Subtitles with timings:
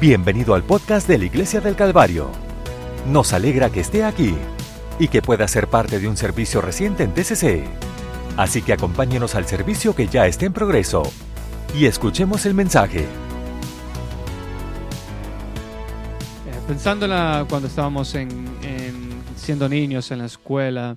[0.00, 2.30] Bienvenido al podcast de la Iglesia del Calvario.
[3.06, 4.34] Nos alegra que esté aquí
[4.98, 7.64] y que pueda ser parte de un servicio reciente en TCC.
[8.36, 11.02] Así que acompáñenos al servicio que ya está en progreso
[11.76, 13.00] y escuchemos el mensaje.
[13.00, 13.06] Eh,
[16.66, 18.30] Pensando en cuando estábamos en,
[18.62, 20.96] en- siendo niños en la escuela,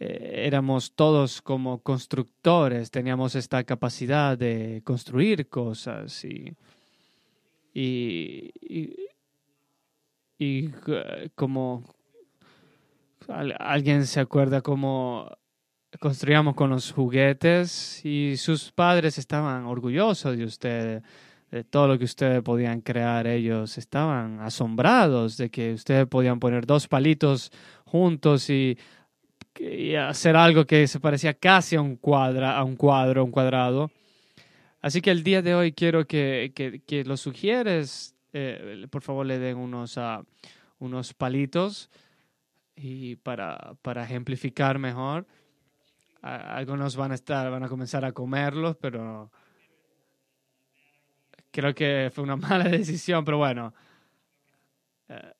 [0.00, 6.54] eh, éramos todos como constructores, teníamos esta capacidad de construir cosas y,
[7.74, 8.96] y, y-
[10.38, 11.84] y, eh, como
[13.28, 15.30] al- alguien se acuerda cómo
[16.00, 21.02] construíamos con los juguetes y sus padres estaban orgullosos de ustedes
[21.50, 23.26] de todo lo que ustedes podían crear.
[23.26, 27.50] Ellos estaban asombrados de que ustedes podían poner dos palitos
[27.84, 28.78] juntos y,
[29.58, 33.90] y hacer algo que se parecía casi a un, cuadra, a un cuadro, un cuadrado.
[34.80, 39.26] Así que el día de hoy quiero que, que, que los sugieres, eh, por favor,
[39.26, 40.24] le den unos, ah,
[40.78, 41.90] unos palitos
[42.74, 45.26] y para, para ejemplificar mejor.
[46.22, 49.30] Algunos van a estar, van a comenzar a comerlos, pero
[51.50, 53.74] creo que fue una mala decisión, pero bueno.
[55.08, 55.32] Eh,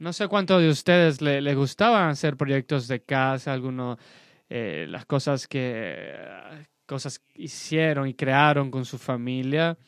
[0.00, 3.98] No sé cuántos de ustedes le, le gustaban hacer proyectos de casa, algunos,
[4.50, 6.12] eh, las cosas que
[6.84, 9.78] cosas hicieron y crearon con su familia.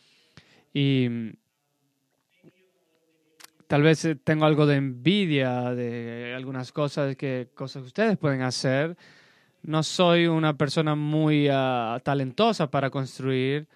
[0.73, 1.31] Y mm,
[3.67, 8.43] tal vez eh, tengo algo de envidia de algunas cosas que cosas que ustedes pueden
[8.43, 8.97] hacer.
[9.63, 13.69] No soy una persona muy ah, talentosa para construir.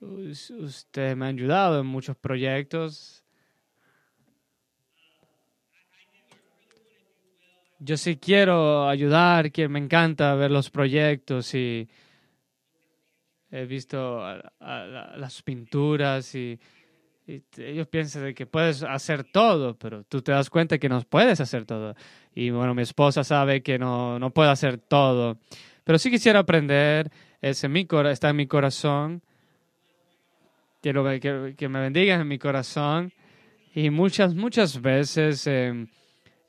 [0.00, 3.24] Us- Ustedes me han ayudado en muchos proyectos.
[7.80, 11.88] Yo sí quiero ayudar, que me encanta ver los proyectos y
[13.50, 14.22] he visto
[14.60, 16.58] las pinturas y,
[17.26, 21.00] y ellos piensan de que puedes hacer todo, pero tú te das cuenta que no
[21.02, 21.94] puedes hacer todo.
[22.34, 25.38] Y bueno, mi esposa sabe que no, no puedo hacer todo,
[25.84, 29.22] pero sí quisiera aprender, es está en mi corazón.
[30.80, 33.12] Quiero que, me bendigas en mi corazón.
[33.74, 35.86] Y muchas, muchas veces eh,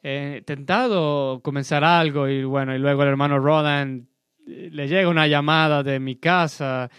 [0.01, 4.07] he intentado comenzar algo y bueno, y luego el hermano Roland
[4.47, 6.89] eh, le llega una llamada de mi casa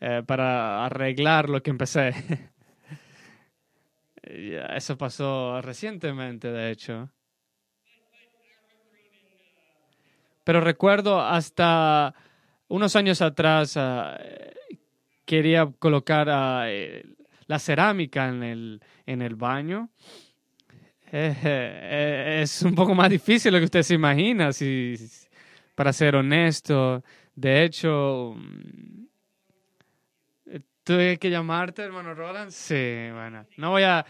[0.00, 2.12] eh, para arreglar lo que empecé.
[4.24, 7.10] Eh, Eso pasó recientemente, de hecho.
[10.44, 12.14] Pero recuerdo hasta
[12.68, 14.54] unos años atrás eh,
[15.24, 16.28] quería colocar
[16.68, 17.04] eh,
[17.46, 19.90] la cerámica en el, en el baño.
[21.14, 24.96] Eh, es un poco más difícil lo que usted se imagina, si,
[25.74, 27.04] para ser honesto.
[27.34, 29.04] De hecho, mm,
[30.82, 32.50] tuve que llamarte, hermano Roland.
[32.50, 34.04] Sí, bueno, no voy a,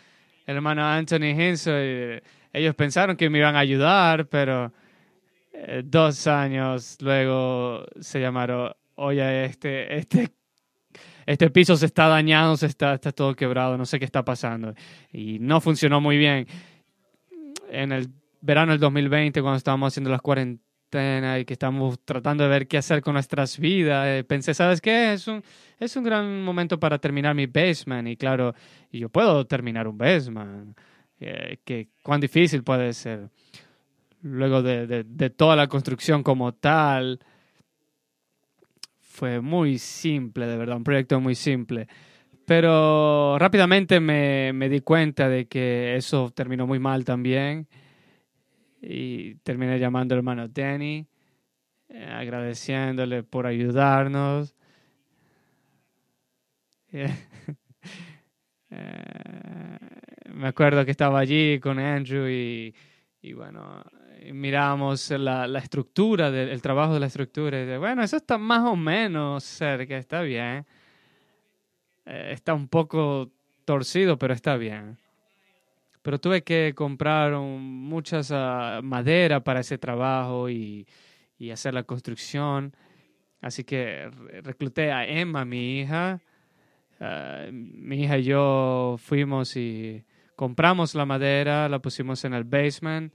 [0.47, 4.73] hermano Anthony Hinson, eh, ellos pensaron que me iban a ayudar, pero
[5.53, 10.31] eh, dos años luego se llamaron, oye, este, este,
[11.27, 14.75] este piso se está dañando, se está, está todo quebrado, no sé qué está pasando.
[15.13, 16.47] Y no funcionó muy bien.
[17.73, 18.11] En el
[18.43, 22.77] verano del 2020, cuando estábamos haciendo las cuarentenas y que estamos tratando de ver qué
[22.77, 25.15] hacer con nuestras vidas, eh, pensé, ¿sabes qué?
[25.15, 25.43] Es un,
[25.79, 28.07] es un gran momento para terminar mi basement.
[28.09, 28.55] Y claro,
[28.91, 30.77] y yo puedo terminar un basement.
[31.19, 33.31] Eh, que, ¿Cuán difícil puede ser?
[34.21, 37.21] Luego de, de, de toda la construcción como tal,
[39.01, 41.89] fue muy simple, de verdad, un proyecto muy simple.
[42.53, 47.67] Pero rápidamente me, me di cuenta de que eso terminó muy mal también.
[48.83, 51.07] Y terminé llamando al hermano Danny,
[51.89, 54.55] eh, agradeciéndole por ayudarnos.
[58.75, 59.79] Eh,
[60.33, 62.75] me acuerdo que estaba allí con Andrew y,
[63.21, 63.85] y bueno,
[64.33, 67.61] miramos la, la estructura, del, el trabajo de la estructura.
[67.61, 70.65] Y de, bueno, eso está más o menos cerca, está bien.
[72.07, 73.31] Eh, está un poco
[73.65, 74.99] torcido, pero está bien.
[76.03, 80.87] Pero tuve que comprar un- muchas ah, madera para ese trabajo y,
[81.39, 82.75] y hacer la construcción.
[83.41, 86.21] Así que re- recluté a Emma, mi hija.
[87.01, 93.13] Ah, mi hija y yo fuimos y compramos la madera, la pusimos en el basement.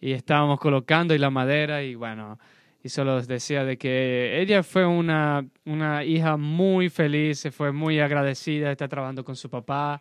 [0.00, 2.38] Y estábamos colocando y la madera y bueno,
[2.82, 7.72] y solo les decía de que ella fue una, una hija muy feliz, se fue
[7.72, 10.00] muy agradecida, está trabajando con su papá.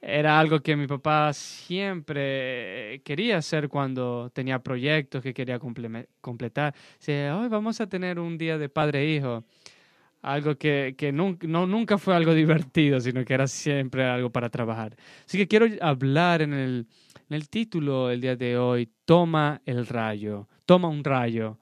[0.00, 5.58] era algo que mi papá siempre quería hacer cuando tenía proyectos que quería
[6.20, 6.74] completar.
[6.98, 9.44] Dice, hoy vamos a tener un día de padre e hijo.
[10.22, 14.50] Algo que, que nunca, no, nunca fue algo divertido, sino que era siempre algo para
[14.50, 14.96] trabajar.
[15.26, 16.86] Así que quiero hablar en el,
[17.28, 21.58] en el título el día de hoy, Toma el rayo, toma un rayo.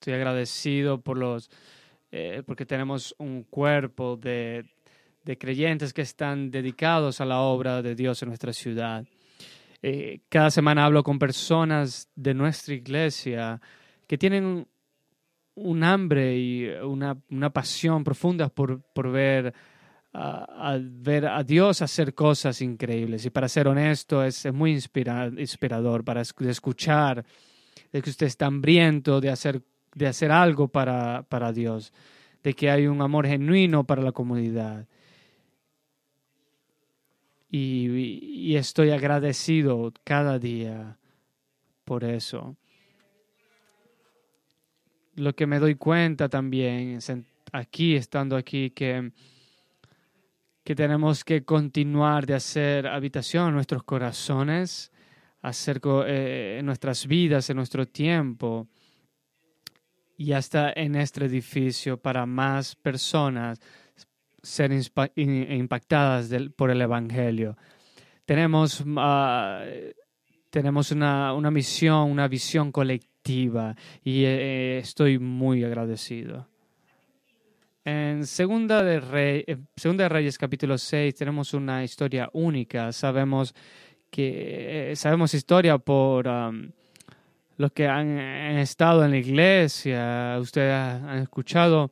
[0.00, 1.50] Estoy agradecido por los
[2.10, 4.64] eh, porque tenemos un cuerpo de,
[5.38, 9.04] creyentes que están dedicados a la obra de Dios en nuestra ciudad.
[9.82, 13.60] Eh, cada semana hablo con personas de nuestra iglesia
[14.06, 14.66] que tienen
[15.54, 18.80] un hambre y una, pasión profunda por,
[19.12, 19.52] ver,
[20.14, 23.26] a, ver a Dios hacer cosas increíbles.
[23.26, 27.22] Y para ser honesto, es, muy inspirador para escuchar
[27.92, 29.62] de que usted está hambriento de hacer
[29.94, 31.92] de hacer algo para, para Dios,
[32.42, 34.86] de que hay un amor genuino para la comunidad.
[37.50, 40.98] Y, estoy agradecido cada día
[41.84, 42.56] por eso.
[45.16, 46.98] Lo que me doy cuenta también,
[47.52, 49.10] aquí, estando aquí, que,
[50.62, 54.92] que tenemos que continuar de hacer habitación en nuestros corazones,
[55.42, 58.68] hacer eh, en nuestras vidas, en nuestro tiempo
[60.20, 63.58] y hasta en este edificio para más personas
[64.42, 64.70] ser
[65.16, 67.56] impactadas por el Evangelio.
[68.26, 69.64] Tenemos, ah,
[70.50, 73.74] tenemos una, una, misión, una visión colectiva
[74.04, 76.46] y eh, estoy muy agradecido.
[77.82, 82.92] En Segunda de, Rey, de Reyes capítulo 6 tenemos una historia única.
[82.92, 83.54] Sabemos
[84.10, 86.28] que eh, sabemos historia por
[87.60, 88.18] los que han,
[88.58, 91.90] estado en la iglesia, ustedes han escuchado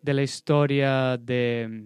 [0.00, 1.84] de la historia de,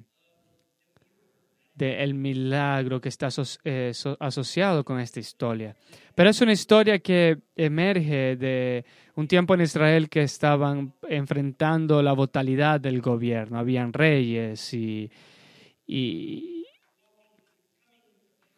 [1.74, 3.28] de el milagro que está
[3.64, 5.74] eh, asociado con esta historia.
[6.14, 8.84] Pero es una historia que emerge de
[9.16, 13.58] un tiempo en Israel que estaban enfrentando la brutalidad del gobierno.
[13.58, 15.10] Habían reyes y,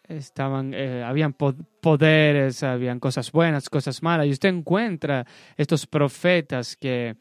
[0.09, 5.27] estaban, eh, habían poderes, habían cosas buenas, cosas malas, y usted encuentra
[5.57, 7.17] estos profetas que,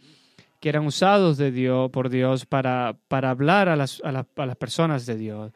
[0.60, 5.06] que eran usados de Dios, por Dios para, para hablar a las, a, las personas
[5.06, 5.52] de Dios.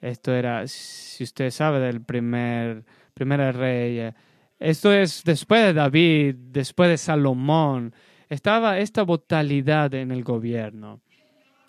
[0.00, 4.12] Esto era, si usted sabe del primer, primer rey,
[4.58, 7.94] esto es después de David, después de Salomón,
[8.28, 11.00] estaba esta brutalidad en el gobierno.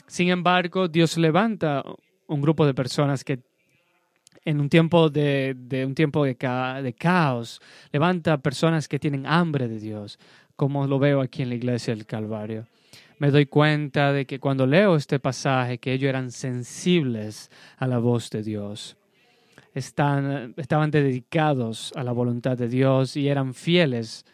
[0.07, 1.83] Sin embargo, Dios levanta
[2.27, 3.39] un grupo de personas que
[4.43, 5.55] en un tiempo de,
[5.85, 6.35] un tiempo de,
[6.83, 7.61] de, caos,
[7.91, 10.19] levanta personas que tienen hambre de Dios,
[10.55, 12.65] como lo veo aquí en la iglesia del Calvario.
[13.19, 17.99] Me doy cuenta de que cuando leo este pasaje, que ellos eran sensibles a la
[17.99, 18.97] voz de Dios.
[19.73, 24.25] Están, estaban dedicados a la voluntad de Dios y eran fieles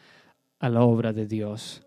[0.60, 1.87] a la obra de Dios.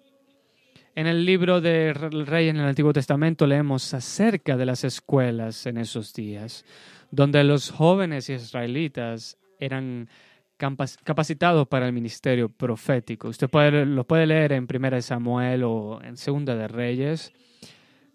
[1.01, 5.79] En el libro de Rey en el Antiguo Testamento leemos acerca de las escuelas en
[5.79, 6.63] esos días
[7.11, 10.11] donde los jóvenes israelitas eran
[10.59, 13.29] capacitados para el ministerio profético.
[13.29, 17.33] Usted puede, lo puede leer en Primera de Samuel o en Segunda de Reyes,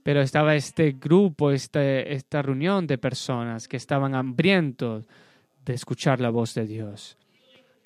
[0.04, 5.08] pero estaba este grupo, este, esta reunión de personas que estaban hambrientos
[5.66, 7.18] de escuchar la voz de Dios.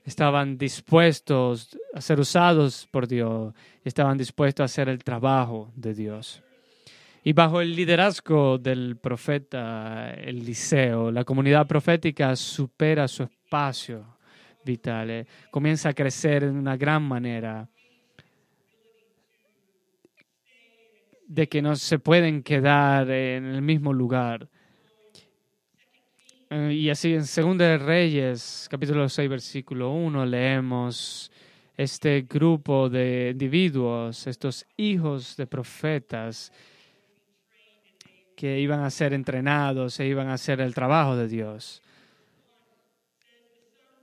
[0.05, 3.53] Estaban dispuestos a ser usados por Dios,
[3.83, 6.41] estaban dispuestos a hacer el trabajo de Dios.
[7.23, 14.17] Y bajo el liderazgo del profeta Eliseo, la comunidad profética supera su espacio
[14.63, 17.67] vital, eh, comienza a crecer en una gran manera,
[21.27, 24.49] de que no se pueden quedar en el mismo lugar.
[26.51, 31.31] Eh, y así en Segunda de Reyes, capítulo 6, versículo 1, leemos
[31.77, 36.51] este grupo de individuos, estos hijos de profetas,
[38.35, 41.83] que iban a ser entrenados e iban a hacer el trabajo de Dios.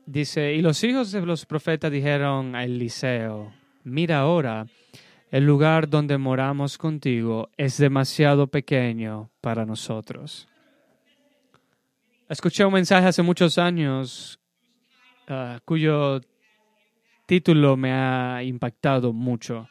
[0.04, 4.66] Dice, y los hijos de los profetas dijeron a Eliseo, mira ahora,
[5.32, 10.46] el lugar donde moramos contigo es demasiado pequeño para nosotros.
[12.28, 14.40] Escuché un mensaje hace muchos años
[15.28, 16.20] ah, cuyo
[17.24, 19.68] título me ha impactado mucho.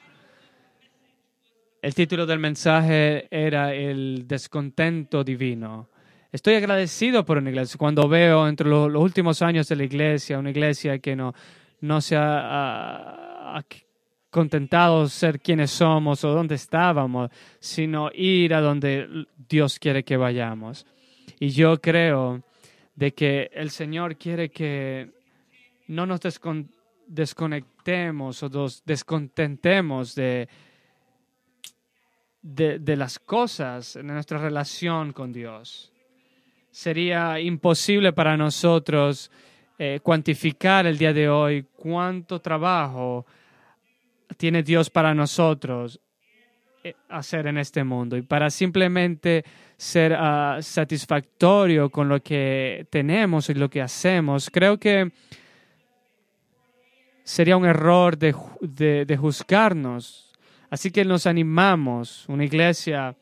[1.81, 5.89] El título del mensaje era El descontento divino.
[6.31, 7.77] Estoy agradecido por una iglesia.
[7.77, 11.33] Cuando veo entre los, últimos años de la iglesia, una iglesia que no,
[11.81, 13.65] no se ha,
[14.29, 20.85] contentados ser quienes somos o donde estábamos, sino ir a donde Dios quiere que vayamos.
[21.39, 22.43] Y yo creo
[22.95, 25.11] de que el Señor quiere que
[25.87, 26.19] no nos
[27.07, 30.47] desconectemos o nos descontentemos de,
[32.41, 35.91] de, las cosas, de nuestra relación con Dios.
[36.71, 39.31] Sería imposible para nosotros
[39.77, 43.25] eh, cuantificar el día de hoy cuánto trabajo
[44.37, 45.99] tiene Dios para nosotros
[47.09, 49.43] hacer en este mundo y para simplemente
[49.77, 54.49] ser ah, satisfactorio con lo que tenemos y lo que hacemos.
[54.51, 55.11] Creo que
[57.23, 58.35] sería un error de,
[59.05, 60.33] de, juzgarnos.
[60.69, 62.25] Así que nos animamos.
[62.27, 63.15] Una iglesia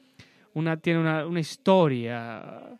[0.53, 2.79] una, tiene una, una historia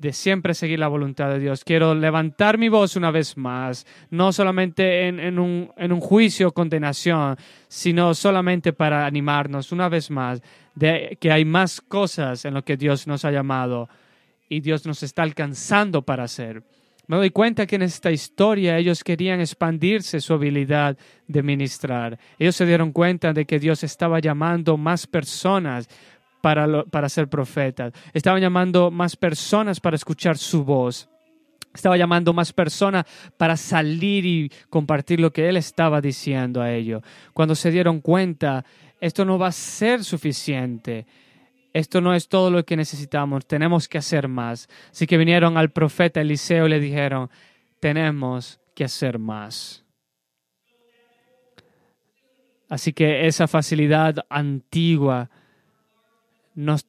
[0.00, 1.62] de siempre seguir la voluntad de Dios.
[1.62, 6.52] Quiero levantar mi voz una vez más, no solamente en, un, en un juicio o
[6.52, 7.36] condenación,
[7.68, 10.42] sino solamente para animarnos una vez más
[10.74, 13.90] de que hay más cosas en lo que Dios nos ha llamado
[14.48, 16.62] y Dios nos está alcanzando para hacer.
[17.06, 22.18] Me doy cuenta que en esta historia ellos querían expandirse su habilidad de ministrar.
[22.38, 25.88] Ellos se dieron cuenta de que Dios estaba llamando más personas
[26.40, 27.92] para, para ser profetas.
[28.12, 31.08] Estaba llamando más personas para escuchar su voz.
[31.72, 33.04] Estaba llamando más personas
[33.36, 37.02] para salir y compartir lo que él estaba diciendo a ellos.
[37.32, 38.64] Cuando se dieron cuenta,
[39.00, 41.06] esto no va a ser suficiente.
[41.72, 43.46] Esto no es todo lo que necesitamos.
[43.46, 44.68] Tenemos que hacer más.
[44.90, 47.30] Así que vinieron al profeta Eliseo y le dijeron,
[47.78, 49.84] tenemos que hacer más.
[52.68, 55.30] Así que esa facilidad antigua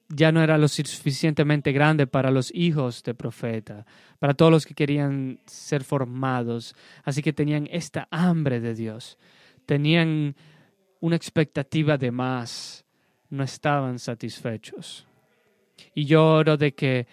[0.10, 3.86] ya no era lo suficientemente grande para los hijos de profeta,
[4.20, 6.76] para todos los que querían ser formados.
[7.04, 9.18] Así que tenían esta hambre de Dios,
[9.66, 10.36] tenían
[11.00, 12.86] una expectativa de más,
[13.30, 15.08] no estaban satisfechos.
[15.94, 17.08] Y yo oro de que,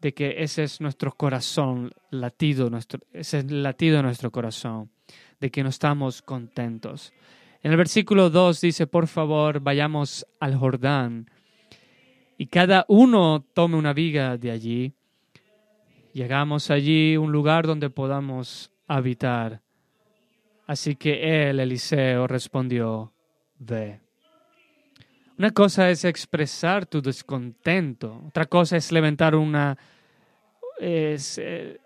[0.00, 4.90] de que ese es nuestro corazón, latido, nuestro, ese es el latido de nuestro corazón,
[5.40, 7.12] de que no estamos contentos.
[7.62, 11.28] En el versículo 2 dice, por favor, vayamos al Jordán
[12.42, 14.92] y cada uno tome una viga de allí.
[16.12, 19.60] Llegamos allí, un lugar donde podamos habitar.
[20.66, 23.12] Así que él, Eliseo, respondió,
[23.60, 24.00] ve.
[25.38, 29.78] Una cosa es expresar tu descontento, otra cosa es levantar una...
[30.80, 31.78] Eh,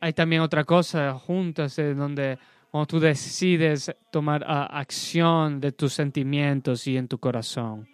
[0.00, 2.38] hay también otra cosa juntas eh, donde
[2.70, 7.86] cuando tú decides tomar ah, acción de tus sentimientos y en tu corazón.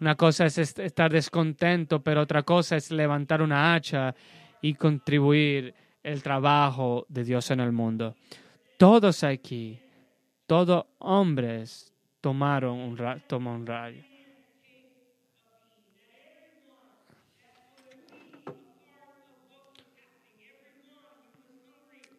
[0.00, 4.14] Una cosa es estar descontento, pero otra cosa es levantar una hacha
[4.60, 8.14] y contribuir el trabajo de Dios en el mundo.
[8.76, 9.80] Todos aquí,
[10.46, 14.02] todos hombres tomaron un, tomó un rayo.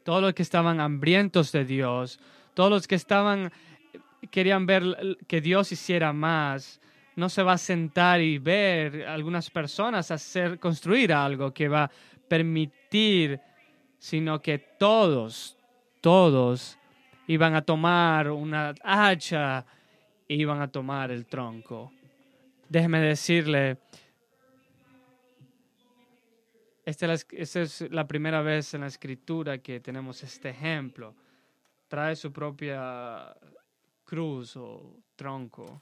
[0.03, 2.19] Todos los que estaban hambrientos de Dios,
[2.53, 3.51] todos los que estaban
[4.31, 6.81] querían ver que Dios hiciera más,
[7.17, 11.91] no se va a sentar y ver algunas personas hacer, construir algo que va a
[12.27, 13.41] permitir,
[13.97, 15.57] sino que todos,
[15.99, 16.77] todos
[17.25, 19.65] iban a tomar una hacha
[20.29, 21.91] e iban a tomar el tronco.
[22.69, 23.79] Déjeme decirle,
[26.85, 31.15] esta es la primera vez en la escritura que tenemos este ejemplo.
[31.87, 33.35] Trae su propia
[34.05, 35.81] cruz o tronco.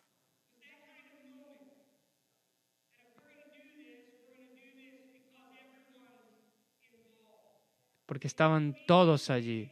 [8.06, 9.70] Porque estaban todos allí.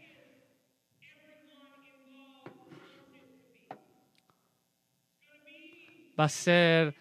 [6.20, 6.96] Va a ser,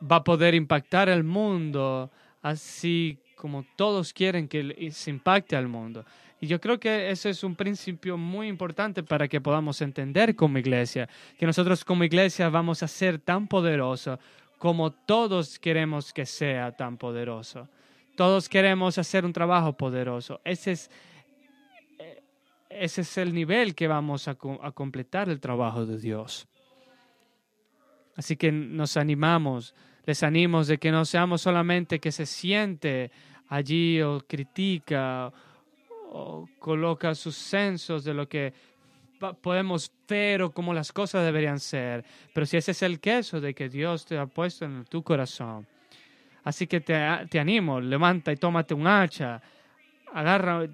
[0.00, 2.10] va a poder impactar el mundo
[2.42, 6.04] así como todos quieren que se impacte al mundo.
[6.40, 10.58] Y yo creo que eso es un principio muy importante para que podamos entender como
[10.58, 14.18] iglesia, que nosotros como iglesia vamos a ser tan poderosos
[14.58, 17.68] como todos queremos que sea tan poderoso.
[18.18, 20.40] Todos queremos hacer un trabajo poderoso.
[20.42, 20.90] Ese es,
[22.00, 22.20] eh,
[22.68, 26.48] ese es el nivel que vamos a, a completar el trabajo de Dios.
[28.16, 29.72] Así que nos animamos,
[30.04, 33.12] les animamos de que no seamos solamente que se siente
[33.46, 35.32] allí o critica
[36.10, 38.52] o coloca sus censos de lo que
[39.40, 42.04] podemos ver o cómo las cosas deberían ser.
[42.34, 45.68] Pero si ese es el queso de que Dios te ha puesto en tu corazón,
[46.48, 49.38] Así que te, te animo, levanta y tómate un hacha,
[50.14, 50.66] agarra,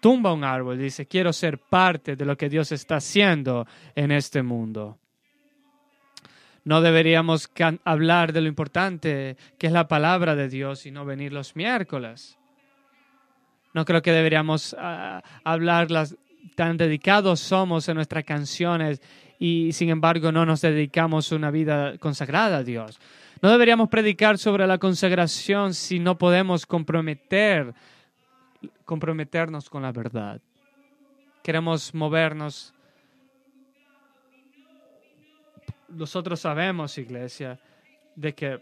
[0.00, 4.42] tumba un árbol, dice, quiero ser parte de lo que Dios está haciendo en este
[4.42, 4.96] mundo.
[6.64, 7.50] No deberíamos
[7.84, 12.38] hablar de lo importante que es la palabra de Dios y no venir los miércoles.
[13.74, 16.16] No creo que deberíamos ah, hablar las,
[16.48, 19.00] tan dedicados somos en nuestras canciones
[19.38, 22.98] y sin embargo no nos dedicamos una vida consagrada a Dios.
[23.40, 27.72] No deberíamos predicar sobre la consagración si no podemos comprometer,
[28.84, 30.40] comprometernos con la verdad.
[31.42, 32.74] Queremos movernos.
[35.88, 37.60] Nosotros sabemos, iglesia,
[38.16, 38.60] de que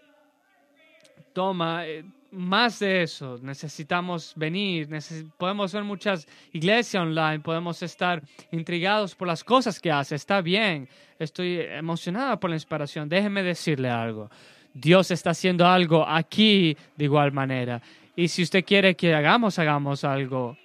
[1.32, 3.38] toma eh, más de eso.
[3.42, 4.88] Necesitamos venir.
[5.36, 7.40] podemos ver muchas iglesias online.
[7.40, 10.14] Podemos estar intrigados por las cosas que hace.
[10.14, 10.88] Está bien.
[11.18, 13.08] Estoy emocionada por la inspiración.
[13.08, 14.30] Déjeme decirle algo.
[14.74, 17.80] Dios está haciendo algo aquí de igual manera.
[18.14, 20.56] Y si usted quiere que hagamos, hagamos algo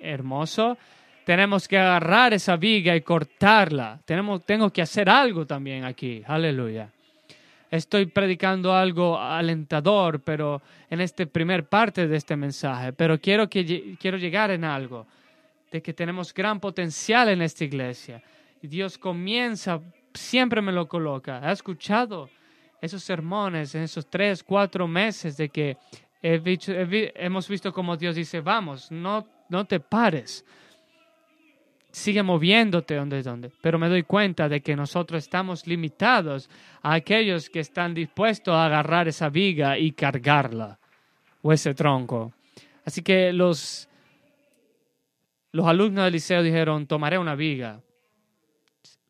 [0.00, 0.78] hermoso,
[1.24, 4.00] tenemos que agarrar esa viga y cortarla.
[4.04, 6.22] Tenemos, tengo que hacer algo también aquí.
[6.26, 6.90] Aleluya.
[7.70, 13.96] Estoy predicando algo alentador, pero en esta primer parte de este mensaje, pero quiero, que,
[14.00, 15.06] quiero llegar en algo,
[15.70, 18.22] de que tenemos gran potencial en esta iglesia.
[18.60, 19.80] Dios comienza,
[20.12, 21.40] siempre me lo coloca.
[21.42, 22.28] ¿Ha escuchado?
[22.80, 25.76] esos sermones en esos tres, cuatro meses de que
[26.22, 30.44] hemos visto como Dios dice, vamos, no, no te pares,
[31.90, 33.50] sigue moviéndote donde, donde.
[33.60, 36.48] Pero me doy cuenta de que nosotros estamos limitados
[36.82, 40.78] a aquellos que están dispuestos a agarrar esa viga y cargarla
[41.42, 42.32] o ese tronco.
[42.84, 43.88] Así que los,
[45.52, 47.80] los alumnos del liceo dijeron, tomaré una viga,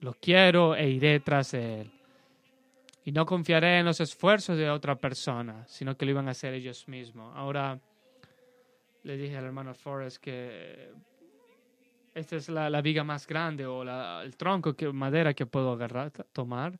[0.00, 1.90] lo quiero e iré tras él.
[3.04, 6.54] Y no confiaré en los esfuerzos de otra persona, sino que lo iban a hacer
[6.54, 7.32] ellos mismos.
[7.36, 7.80] Ahora
[9.02, 10.92] le dije al hermano Forrest que
[12.14, 15.72] esta es la, la viga más grande o la, el tronco que madera que puedo
[15.72, 16.78] agarrar, tomar.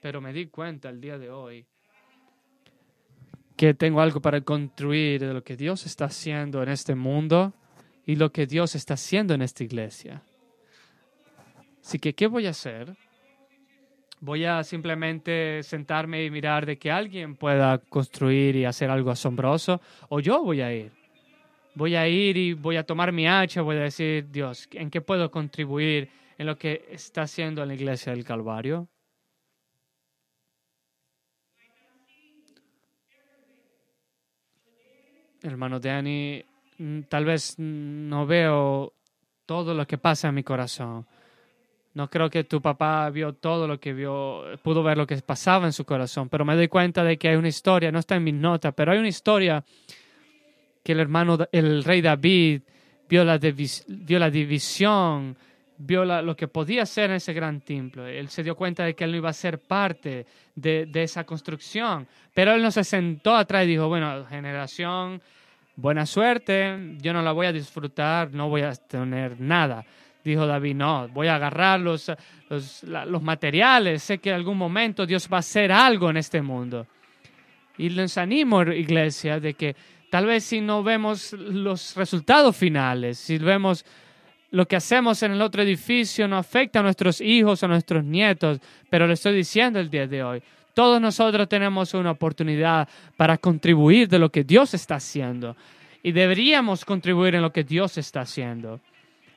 [0.00, 1.66] Pero me di cuenta el día de hoy
[3.56, 7.52] que tengo algo para construir de lo que Dios está haciendo en este mundo
[8.04, 10.22] y lo que Dios está haciendo en esta iglesia.
[11.80, 12.96] Así que, ¿qué voy a hacer?
[14.20, 19.80] Voy a simplemente sentarme y mirar de que alguien pueda construir y hacer algo asombroso,
[20.08, 21.01] o yo voy a ir.
[21.74, 25.00] Voy a ir y voy a tomar mi hacha, voy a decir, Dios, ¿en qué
[25.00, 28.88] puedo contribuir en lo que está haciendo en la iglesia del Calvario?
[35.42, 36.44] Hermano Danny,
[36.78, 38.92] mm, tal vez no veo
[39.46, 41.06] todo lo que pasa en mi corazón
[41.94, 45.66] no creo que tu papá vio todo lo que vio, pudo ver lo que pasaba
[45.66, 48.24] en su corazón, pero me doy cuenta de que hay una historia, no está en
[48.24, 49.62] mis notas, pero hay una historia
[50.82, 52.62] que el hermano, el rey David
[53.08, 55.36] vio la, vio la división,
[55.78, 58.06] vio lo que podía ser en ese gran templo.
[58.06, 62.06] Él se dio cuenta de que él no iba a ser parte de, esa construcción,
[62.34, 65.20] pero él no se sentó atrás y dijo, bueno, generación,
[65.76, 69.84] buena suerte, yo no la voy a disfrutar, no voy a tener nada
[70.24, 72.10] Dijo David, no, voy a agarrar los,
[72.48, 76.86] los, materiales, sé que en algún momento Dios va a hacer algo en este mundo.
[77.76, 79.74] Y les animo, iglesia, de que
[80.12, 83.82] tal vez si no vemos los resultados finales, si vemos
[84.50, 88.60] lo que hacemos en el otro edificio no afecta a nuestros hijos, a nuestros nietos,
[88.90, 90.42] pero le estoy diciendo el día de hoy,
[90.74, 95.56] todos nosotros tenemos una oportunidad para contribuir de lo que Dios está haciendo
[96.02, 98.80] y deberíamos contribuir en lo que Dios está haciendo.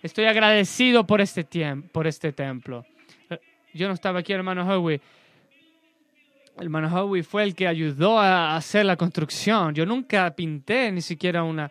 [0.03, 2.85] Estoy agradecido por este, tiempo, por este templo.
[3.29, 3.39] Eh,
[3.73, 4.99] yo no estaba aquí, hermano Howie.
[6.57, 9.75] El hermano Howie fue el que ayudó a hacer la construcción.
[9.75, 11.69] Yo nunca pinté ni siquiera una...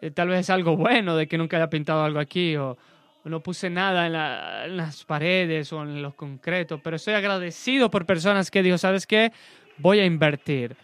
[0.00, 2.78] Eh, tal vez es algo bueno de que nunca haya pintado algo aquí o,
[3.24, 8.50] no puse nada en, las paredes o en los concretos, pero estoy agradecido por personas
[8.50, 9.32] que dijo, ¿sabes qué?
[9.78, 10.76] Voy a invertir.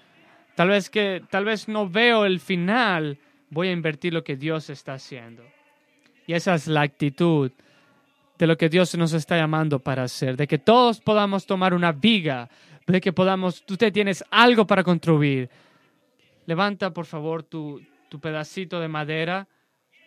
[0.55, 4.71] Tal vez que tal vez no veo el final, voy a invertir lo que Dios
[4.71, 5.45] está haciendo.
[6.27, 7.53] Y esa es la actitud
[8.39, 11.93] de lo que Dios nos está llamando para hacer, de que todos podamos tomar una
[11.93, 12.51] viga,
[12.87, 15.51] de que podamos, tú te tienes algo para contribuir.
[16.47, 19.49] Levanta por favor tu, tu pedacito de madera,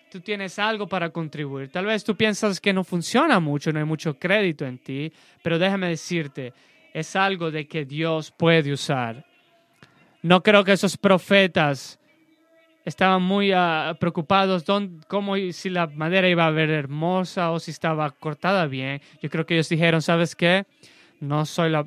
[0.10, 1.70] tú tienes algo para contribuir.
[1.70, 5.12] Tal vez tú piensas que no funciona mucho, no hay mucho crédito en ti,
[5.44, 6.54] pero déjame decirte,
[6.94, 9.26] es algo de que Dios puede usar.
[10.22, 12.00] No creo que esos profetas
[12.86, 17.72] estaban muy uh, preocupados don, cómo si la madera iba a ver hermosa o si
[17.72, 19.02] estaba cortada bien.
[19.22, 20.65] Yo creo que ellos dijeron, ¿sabes qué?
[21.20, 21.86] No soy la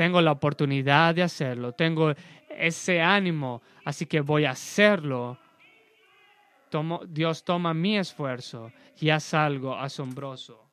[0.00, 2.14] tengo la oportunidad de hacerlo, tengo
[2.48, 5.36] ese ánimo, así que voy a hacerlo.
[7.06, 10.70] Dios toma mi esfuerzo y hace algo asombroso.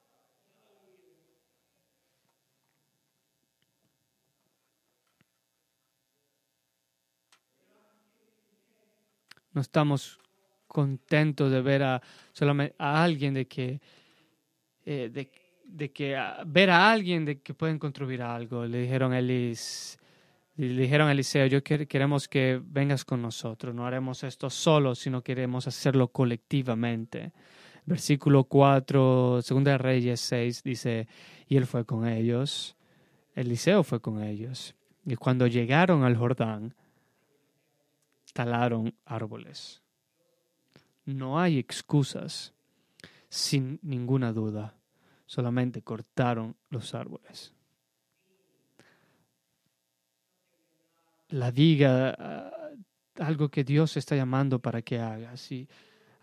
[9.52, 10.22] No estamos
[10.70, 13.82] contentos de ver a, solamente a alguien de que,
[14.86, 15.10] eh,
[15.94, 18.66] que ver a alguien de que pueden contribuir algo.
[18.66, 19.98] Le dijeron a Elis,
[20.58, 25.22] le dijeron a Eliseo, yo queremos que vengas con nosotros, no haremos esto solo, sino
[25.22, 27.32] queremos hacerlo colectivamente.
[27.86, 31.08] Versículo 4, Segunda de Reyes 6 dice,
[31.48, 32.76] y él fue con ellos,
[33.36, 34.76] Eliseo fue con ellos.
[35.06, 36.74] Y cuando llegaron al Jordán,
[38.34, 39.82] talaron árboles.
[41.06, 42.54] No hay excusas,
[43.30, 44.77] sin ninguna duda.
[45.28, 47.54] Solamente cortaron los árboles.
[51.30, 52.52] La viga, ah,
[53.20, 55.52] algo que Dios está llamando para que hagas.
[55.52, 55.68] Y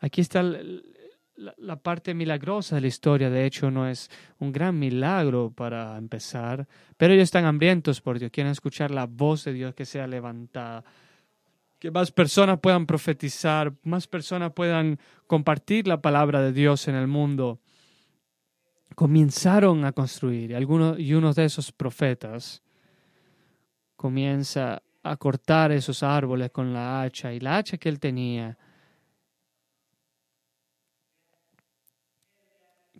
[0.00, 3.30] aquí está la, parte milagrosa de la historia.
[3.30, 8.32] De hecho, no es un gran milagro para empezar, pero ellos están hambrientos por Dios.
[8.32, 10.82] Quieren escuchar la voz de Dios que sea levantada
[11.84, 17.06] que más personas puedan profetizar, más personas puedan compartir la palabra de Dios en el
[17.06, 17.60] mundo.
[18.94, 22.62] Comenzaron a construir algunos, y uno de esos profetas
[23.96, 28.56] comienza a cortar esos árboles con la hacha y la hacha que él tenía.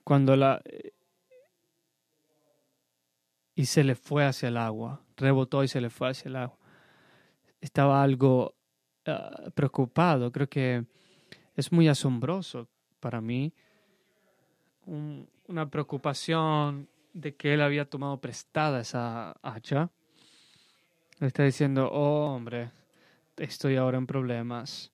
[0.03, 0.63] Cuando la
[3.55, 6.59] y se le fue hacia el agua, rebotó y se le fue hacia el agua.
[7.61, 8.55] Estaba algo
[9.07, 10.33] Ah, preocupado.
[10.33, 10.85] Creo que
[11.57, 12.69] es muy asombroso
[13.01, 13.53] para mí.
[15.47, 19.91] Una preocupación de que él había tomado prestada esa hacha.
[21.21, 22.71] Le está diciendo, oh hombre,
[23.37, 24.91] estoy ahora en problemas.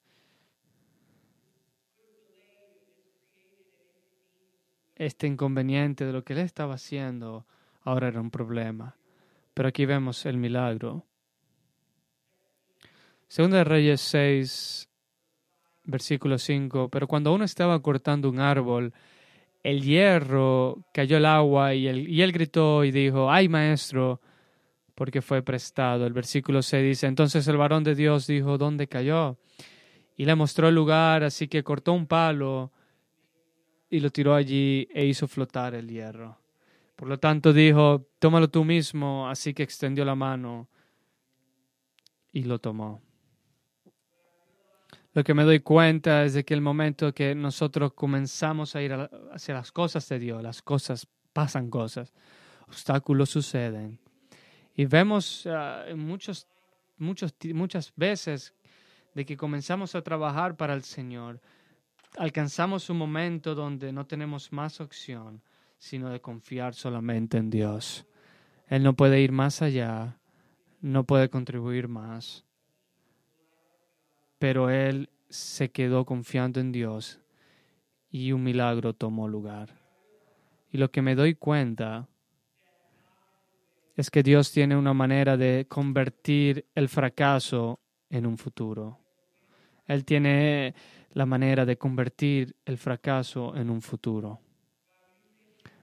[4.97, 7.47] Este inconveniente de lo que él estaba haciendo
[7.83, 8.97] ahora era un problema.
[9.55, 11.07] Pero aquí vemos el milagro.
[13.29, 14.89] Segunda de Reyes 6,
[15.85, 16.91] versículo 5.
[16.91, 18.93] Pero cuando uno estaba cortando un árbol,
[19.63, 24.21] el hierro cayó al agua y él, y él gritó y dijo, ay maestro,
[24.95, 26.07] porque fue prestado.
[26.07, 29.39] El versículo 6 dice, entonces el varón de Dios dijo, ¿dónde cayó?
[30.17, 32.73] Y le mostró el lugar, así que cortó un palo
[33.89, 36.39] y lo tiró allí e hizo flotar el hierro.
[36.97, 40.69] Por lo tanto dijo, tómalo tú mismo, así que extendió la mano
[42.33, 43.03] y lo tomó.
[45.13, 48.93] Lo que me doy cuenta es de que el momento que nosotros comenzamos a ir
[49.33, 52.13] hacia las cosas de Dios, las cosas pasan cosas,
[52.69, 53.99] obstáculos suceden.
[54.77, 56.47] Y vemos ah, muchos,
[56.97, 58.55] muchos, muchas veces
[59.15, 61.41] de que comenzamos a trabajar para el Señor,
[62.17, 65.43] alcanzamos un momento donde no tenemos más opción,
[65.79, 68.07] sino de confiar solamente en Dios.
[68.69, 70.21] Él no puede ir más allá,
[70.81, 72.45] no puede contribuir más
[74.41, 77.21] pero él se quedó confiando en Dios
[78.11, 79.69] y un milagro tomó lugar.
[80.73, 82.09] Y lo que me doy cuenta
[83.97, 88.99] es que Dios tiene una manera de convertir el fracaso en un futuro.
[89.87, 90.75] Él tiene
[91.13, 94.41] la manera de convertir el fracaso en un futuro.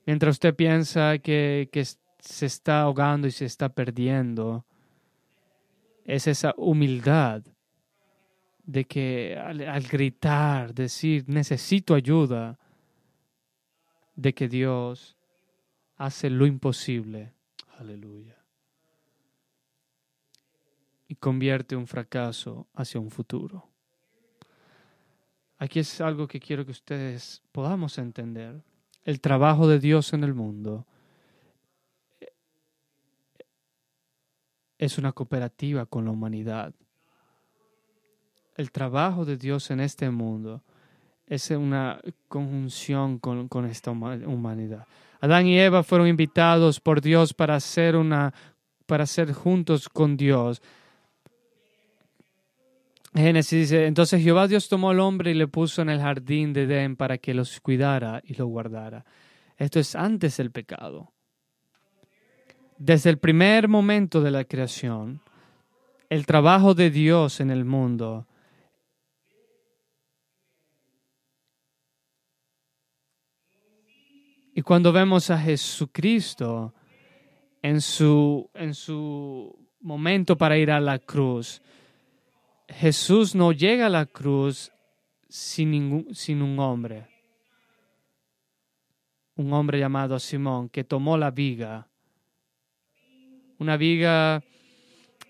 [0.08, 4.66] Mientras usted piensa que, que se está ahogando y se está perdiendo,
[6.06, 7.44] es esa humildad
[8.68, 12.60] de que al, gritar, decir, necesito ayuda,
[14.16, 15.16] de que Dios
[15.96, 17.34] hace lo imposible.
[17.80, 18.38] Aleluya.
[21.08, 23.70] Y convierte un fracaso hacia un futuro.
[25.58, 28.62] Aquí es algo que quiero que ustedes podamos entender.
[29.06, 30.86] El trabajo de Dios en el mundo
[34.78, 36.76] es una cooperativa con la humanidad
[38.58, 40.64] el trabajo de Dios en este mundo
[41.28, 44.88] es una conjunción con, esta humanidad.
[45.22, 48.34] Adán y Eva fueron invitados por Dios para ser una
[48.86, 50.62] para ser juntos con Dios.
[53.14, 56.64] Génesis dice, entonces Jehová Dios tomó al hombre y le puso en el jardín de
[56.64, 59.06] Edén para que los cuidara y lo guardara.
[59.58, 61.12] Esto es antes del pecado.
[62.78, 65.20] Desde el primer momento de la creación,
[66.10, 68.26] el trabajo de Dios en el mundo
[74.58, 76.74] Y cuando vemos a Jesucristo
[77.62, 81.62] en su, en su momento para ir a la cruz,
[82.68, 84.72] Jesús no llega a la cruz
[85.30, 87.06] sin, ningún, sin un hombre.
[89.36, 91.88] Un hombre llamado Simón que tomó la viga.
[93.60, 94.42] Una viga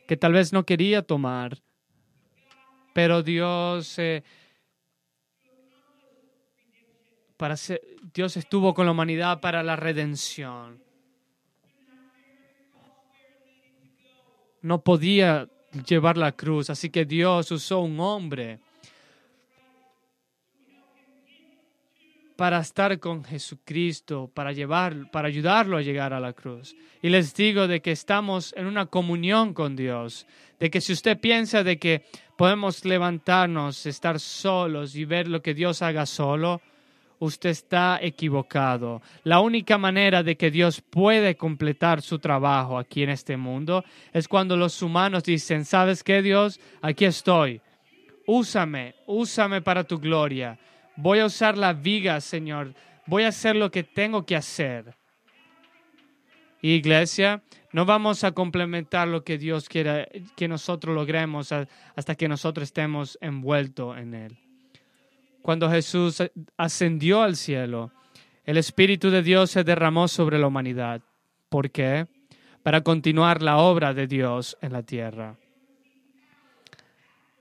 [0.07, 1.57] que tal vez no quería tomar,
[2.93, 4.23] pero Dios, eh,
[7.37, 7.55] para
[8.13, 10.81] Dios estuvo con la humanidad para la redención.
[14.61, 15.47] No podía
[15.87, 18.59] llevar la cruz, así que Dios usó un hombre
[22.35, 26.75] para estar con Jesucristo, para llevar, para ayudarlo a llegar a la cruz.
[27.01, 30.27] Y les digo de que estamos en una comunión con Dios,
[30.59, 32.03] de que si usted piensa de que
[32.35, 36.61] podemos levantarnos, estar solos y ver lo que Dios haga solo,
[37.19, 39.01] usted está equivocado.
[39.23, 44.27] La única manera de que Dios puede completar su trabajo aquí en este mundo es
[44.27, 46.59] cuando los humanos dicen, ¿sabes qué Dios?
[46.81, 47.61] Aquí estoy.
[48.25, 50.59] Úsame, úsame para tu gloria
[50.97, 52.73] Voy a usar la viga, Señor.
[53.05, 54.95] Voy a hacer lo que tengo que hacer.
[56.59, 62.63] Iglesia, no vamos a complementar lo que Dios quiera que nosotros logremos hasta que nosotros
[62.63, 64.46] estemos envueltos en Él.
[65.47, 66.21] Cuando Jesús
[66.57, 67.93] ascendió al cielo,
[68.43, 71.01] el Espíritu de Dios se derramó sobre la humanidad.
[71.47, 72.05] ¿Por qué?
[72.63, 75.37] Para continuar la obra de Dios en la tierra.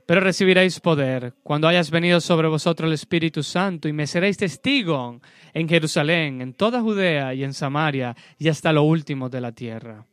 [0.06, 5.20] Pero recibiréis poder cuando hayas venido sobre vosotros el Espíritu Santo y me seréis testigo
[5.52, 10.06] en Jerusalén, en toda Judea y en Samaria y hasta lo último de la tierra.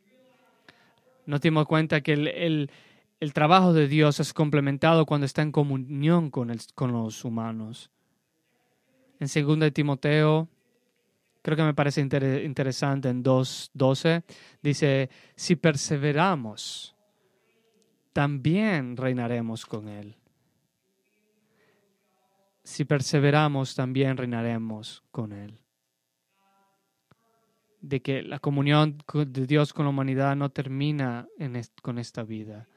[1.27, 2.71] Nos dimos cuenta que el, el,
[3.31, 7.91] trabajo de Dios es complementado cuando está en comunión con, el, los humanos.
[9.19, 10.49] En 2 de Timoteo,
[11.41, 14.23] creo que me parece interesante, en 2.12,
[14.61, 16.93] dice, si perseveramos
[18.13, 20.15] también reinaremos con Él.
[22.63, 25.59] Si perseveramos, también reinaremos con Él.
[27.81, 31.27] De que la comunión de Dios con la humanidad no termina
[31.81, 32.69] con esta vida.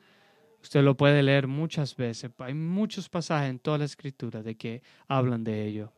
[0.67, 2.29] Usted lo puede leer muchas veces.
[2.39, 5.93] Hay muchos pasajes en toda la escritura de que hablan de ello.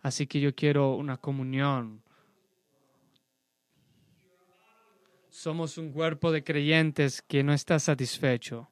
[0.00, 2.00] Así que yo quiero una comunión
[5.28, 8.68] Somos un cuerpo de creyentes que no está satisfecho.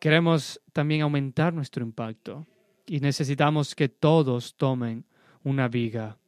[0.00, 2.44] Queremos también aumentar nuestro impacto
[2.84, 5.04] y necesitamos que todos tomen
[5.44, 6.18] una viga.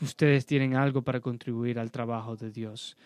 [0.00, 2.96] Ustedes tienen algo para contribuir al trabajo de Dios.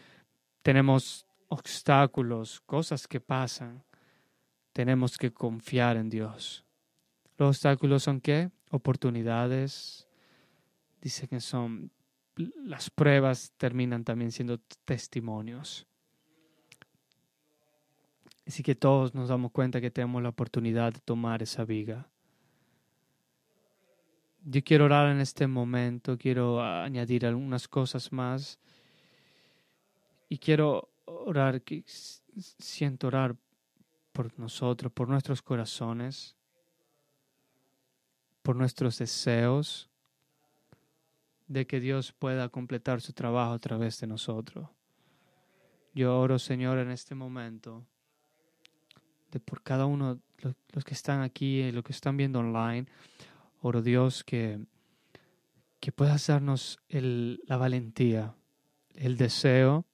[0.63, 3.85] Tenemos obstáculos, cosas que pasan.
[4.73, 6.65] Tenemos que confiar en Dios.
[7.37, 8.51] Los obstáculos son qué?
[8.71, 10.07] Oportunidades.
[11.03, 11.91] Dice que son
[12.65, 15.87] las pruebas terminan también siendo testimonios.
[18.47, 22.09] Así que todos nos damos cuenta que tenemos la oportunidad de tomar esa viga.
[24.45, 28.59] Yo quiero orar en este momento, quiero añadir algunas cosas más.
[30.29, 31.63] Y quiero orar,
[32.35, 33.37] siento orar
[34.13, 36.37] por nosotros, por nuestros corazones,
[38.43, 39.89] por nuestros deseos
[41.47, 44.69] de que Dios pueda completar su trabajo a través de nosotros.
[45.95, 47.85] Yo oro, Señor, en este momento,
[49.45, 52.87] por cada uno de los que están aquí y los que están viendo online,
[53.61, 54.61] oro Dios que,
[55.81, 58.35] que puedas darnos el, la valentía,
[58.95, 59.85] el deseo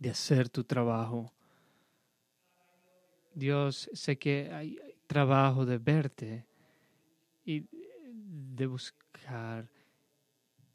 [0.00, 1.32] de hacer tu trabajo.
[3.32, 6.46] Dios, sé que hay trabajo de verte
[7.44, 7.66] y
[8.02, 9.68] de buscar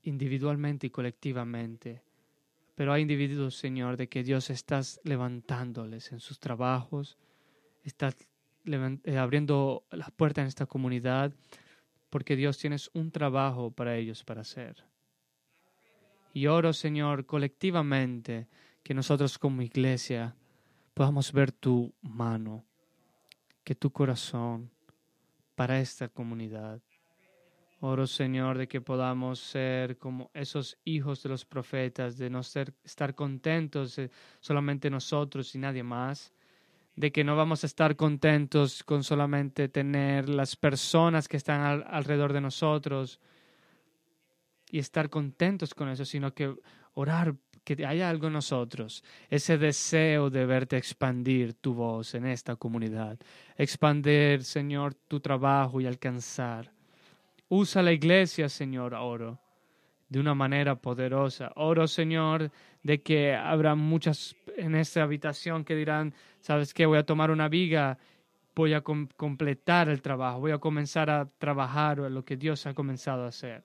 [0.03, 2.03] individualmente y colectivamente.
[2.75, 7.17] Pero hay individuos, Señor, de que Dios estás levantándoles en sus trabajos,
[7.83, 8.15] estás
[8.65, 11.33] eh, abriendo las puertas en esta comunidad,
[12.09, 14.83] porque Dios tienes un trabajo para ellos para hacer.
[16.33, 18.47] Y oro, Señor, colectivamente,
[18.85, 20.35] que nosotros como iglesia
[20.93, 22.63] podamos ver tu mano,
[23.63, 24.69] que tu corazón
[25.55, 26.79] para esta comunidad.
[27.79, 32.75] Oro, Señor, de que podamos ser como esos hijos de los profetas, de no ser,
[32.83, 33.99] estar contentos
[34.39, 36.31] solamente nosotros y nadie más,
[36.95, 42.33] de que no vamos a estar contentos con solamente tener las personas que están alrededor
[42.33, 43.19] de nosotros
[44.69, 46.55] y estar contentos con eso, sino que
[46.93, 52.55] orar que haya algo en nosotros, ese deseo de verte expandir tu voz en esta
[52.55, 53.17] comunidad,
[53.57, 56.71] expandir, Señor, tu trabajo y alcanzar
[57.47, 59.39] Usa la iglesia, Señor, oro,
[60.09, 61.51] de una manera poderosa.
[61.55, 62.51] Oro, Señor,
[62.81, 66.87] de que habrá muchas en esta habitación que dirán, ¿sabes qué?
[66.87, 67.99] Voy a tomar una viga
[68.55, 73.25] voy a completar el trabajo, voy a comenzar a trabajar lo que Dios ha comenzado
[73.25, 73.63] a hacer.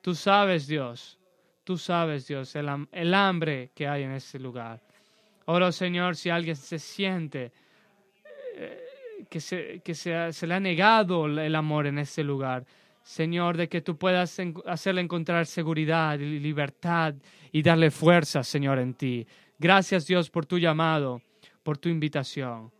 [0.00, 1.18] Tú sabes, Dios,
[1.64, 4.80] tú sabes, Dios, el, hambre que hay en este lugar.
[5.46, 7.52] Oro, Señor, si alguien se siente
[8.54, 8.84] eh,
[9.28, 12.64] que, se, que se, le ha negado el amor en este lugar,
[13.02, 17.14] Señor, de que tú puedas hacerle encontrar seguridad y libertad
[17.50, 19.26] y darle fuerza, Señor, en ti.
[19.58, 21.20] Gracias, Dios, por tu llamado,
[21.62, 22.70] por tu invitación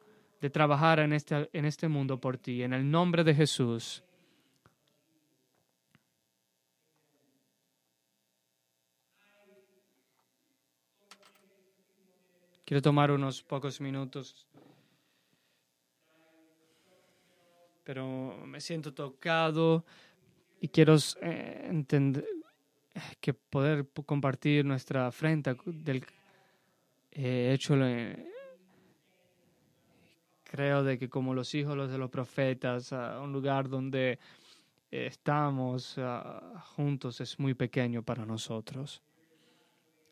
[0.40, 2.62] de trabajar en este, en este mundo por ti.
[2.62, 4.02] En el nombre de Jesús.
[12.64, 14.46] Quiero tomar unos pocos minutos,
[17.82, 19.84] pero me siento tocado
[20.60, 22.24] y quiero eh, entender
[23.20, 26.04] que poder compartir nuestra frente del
[27.10, 27.74] eh, hecho
[30.44, 34.20] Creo de que como los hijos de los profetas, un lugar donde
[34.90, 35.96] estamos
[36.76, 39.02] juntos es muy pequeño para nosotros.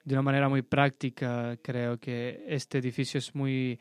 [0.05, 3.79] De una manera muy práctica, creo que este edificio es muy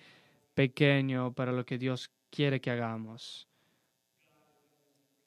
[0.54, 3.48] pequeño para lo que Dios quiere que hagamos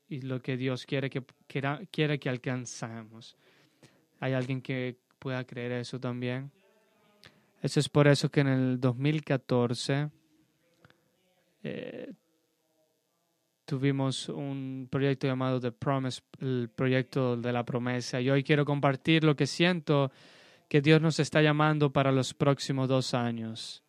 [0.09, 1.25] y lo que Dios quiere que,
[1.91, 3.37] quiere que alcancemos.
[4.21, 6.51] ¿Hay alguien que pueda creer eso también?
[7.63, 10.11] Eso es por eso que en el 2014
[11.63, 12.13] eh,
[13.65, 18.21] tuvimos un proyecto llamado The Promise, el proyecto de la promesa.
[18.21, 20.13] Y hoy quiero compartir lo que siento
[20.73, 23.83] que Dios nos está llamando para los próximos dos años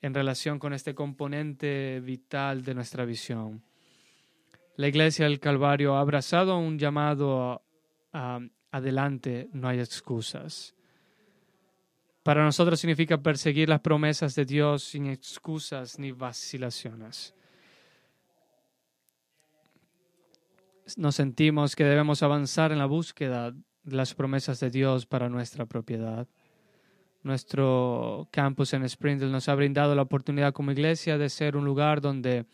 [0.00, 3.64] en relación con este componente vital de nuestra visión.
[4.76, 7.64] La Iglesia del Calvario ha abrazado un llamado
[8.12, 8.38] a
[8.70, 10.72] adelante, no hay excusas.
[12.22, 17.34] Para nosotros significa perseguir las promesas de Dios sin excusas ni vacilaciones.
[20.96, 23.52] Nos sentimos que debemos avanzar en la búsqueda
[23.84, 26.26] las promesas de Dios para nuestra propiedad.
[27.22, 32.00] Nuestro campus en Springdale nos ha brindado la oportunidad como iglesia de ser un lugar
[32.00, 32.46] donde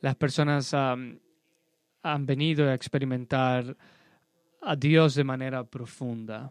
[0.00, 1.20] las personas han
[2.26, 3.76] venido a experimentar
[4.62, 6.50] a Dios de manera profunda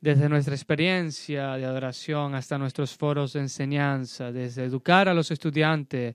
[0.00, 6.14] desde nuestra experiencia de adoración hasta nuestros foros de enseñanza, desde educar a los estudiantes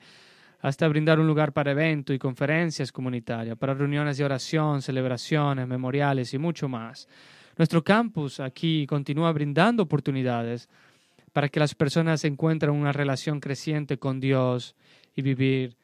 [0.64, 6.34] hasta brindar un lugar para eventos y conferencias comunitarias, para reuniones de oración, celebraciones, memoriales
[6.34, 7.10] y mucho más.
[7.58, 10.70] Nuestro campus aquí continúa brindando oportunidades
[11.34, 14.78] para que las personas encuentren una relación creciente con Dios
[15.14, 15.76] y vivir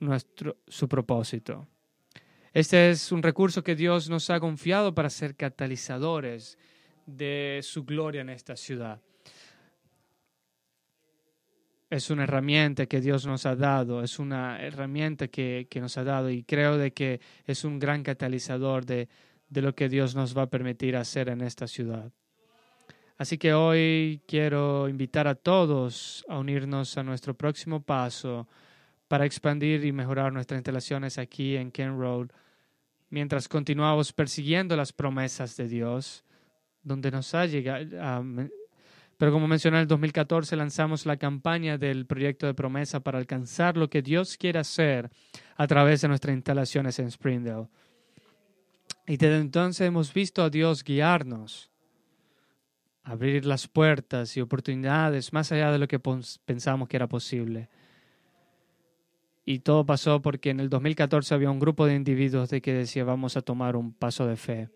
[0.00, 1.68] nuestro, su propósito.
[2.52, 6.58] Este es un recurso que Dios nos ha confiado para ser catalizadores
[7.06, 9.00] de su gloria en esta ciudad.
[11.94, 16.28] Es una herramienta que Dios nos ha dado, es una herramienta que, nos ha dado
[16.28, 19.08] y creo de que es un gran catalizador de,
[19.48, 22.10] de lo que Dios nos va a permitir hacer en esta ciudad.
[23.16, 28.48] Así que hoy quiero invitar a todos a unirnos a nuestro próximo paso
[29.06, 32.26] para expandir y mejorar nuestras instalaciones aquí en Ken Road,
[33.08, 36.24] mientras continuamos persiguiendo las promesas de Dios
[36.82, 37.86] donde nos ha llegado.
[39.16, 43.76] Pero como mencioné, en el 2014 lanzamos la campaña del proyecto de promesa para alcanzar
[43.76, 45.10] lo que Dios quiere hacer
[45.56, 47.68] a través de nuestras instalaciones en Springdale.
[49.06, 51.70] Y desde entonces hemos visto a Dios guiarnos,
[53.02, 57.68] abrir las puertas y oportunidades más allá de lo que pensamos que era posible.
[59.44, 63.04] Y todo pasó porque en el 2014 había un grupo de individuos de que decía
[63.04, 64.70] vamos a tomar un paso de fe.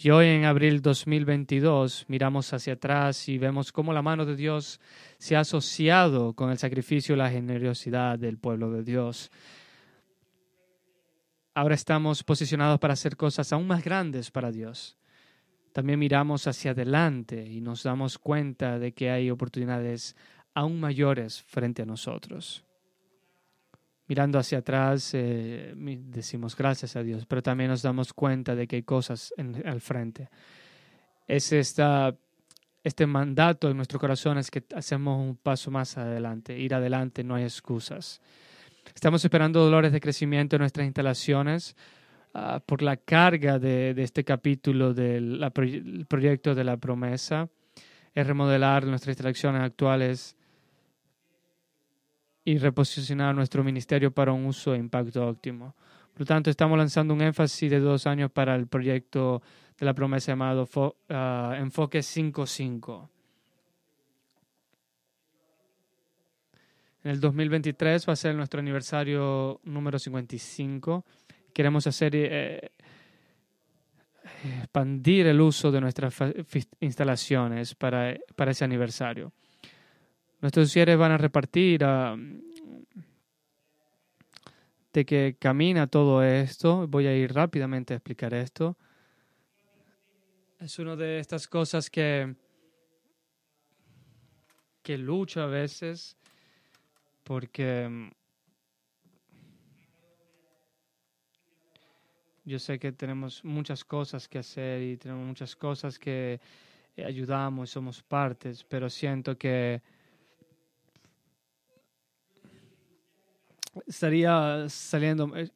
[0.00, 4.80] Y hoy en abril 2022 miramos hacia atrás y vemos cómo la mano de Dios
[5.18, 9.32] se ha asociado con el sacrificio y la generosidad del pueblo de Dios.
[11.52, 14.96] Ahora estamos posicionados para hacer cosas aún más grandes para Dios.
[15.72, 20.14] También miramos hacia adelante y nos damos cuenta de que hay oportunidades
[20.54, 22.67] aún mayores frente a nosotros
[24.08, 28.76] mirando hacia atrás, eh, decimos gracias a Dios, pero también nos damos cuenta de que
[28.76, 30.30] hay cosas en, al frente.
[31.26, 32.16] Es esta,
[32.82, 37.34] este mandato en nuestro corazón es que hacemos un paso más adelante, ir adelante, no
[37.34, 38.22] hay excusas.
[38.94, 41.76] Estamos esperando dolores de crecimiento en nuestras instalaciones
[42.32, 45.52] ah, por la carga de, de este capítulo del
[46.08, 47.50] proyecto de la promesa,
[48.14, 50.37] es remodelar nuestras instalaciones actuales
[52.48, 55.74] y reposicionar nuestro ministerio para un uso e impacto óptimo.
[56.14, 59.42] Por lo tanto, estamos lanzando un énfasis de dos años para el proyecto
[59.78, 63.08] de la promesa llamado uh, Enfoque 5.5.
[67.04, 71.04] En el 2023 va a ser nuestro aniversario número 55.
[71.52, 72.70] Queremos hacer eh,
[74.62, 76.14] expandir el uso de nuestras
[76.80, 79.34] instalaciones para, para ese aniversario.
[80.40, 82.16] Nuestros cierres van a repartir a,
[84.92, 86.86] de que camina todo esto.
[86.86, 88.76] Voy a ir rápidamente a explicar esto.
[90.60, 92.34] Es una de estas cosas que,
[94.82, 96.16] que lucho a veces
[97.24, 98.10] porque
[102.44, 106.40] yo sé que tenemos muchas cosas que hacer y tenemos muchas cosas que
[106.96, 109.82] ayudamos, somos partes, pero siento que
[113.86, 115.50] estaría saliendo, eh,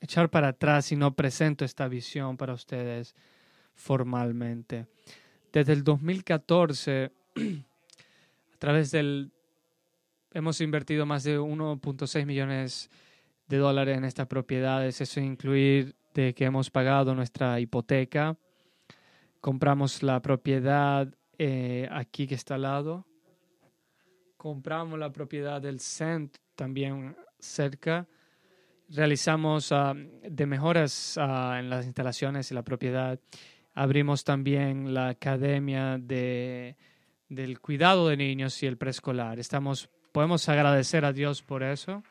[0.00, 3.14] echar para atrás si no presento esta visión para ustedes
[3.74, 4.86] formalmente.
[5.52, 7.10] Desde el 2014,
[8.54, 9.30] a través del,
[10.32, 12.90] hemos invertido más de 1.6 millones
[13.48, 18.36] de dólares en estas propiedades, eso incluir de que hemos pagado nuestra hipoteca,
[19.40, 21.08] compramos la propiedad
[21.38, 23.06] eh, aquí que está al lado,
[24.36, 28.06] compramos la propiedad del CENT también cerca.
[28.88, 33.18] Realizamos ah, de mejoras ah, en las instalaciones y la propiedad.
[33.74, 36.76] Abrimos también la academia de,
[37.28, 39.38] del cuidado de niños y el preescolar.
[39.38, 42.02] Estamos, podemos agradecer a Dios por eso.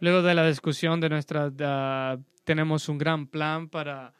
[0.00, 4.12] Luego de la discusión de nuestra, ah, tenemos un gran plan para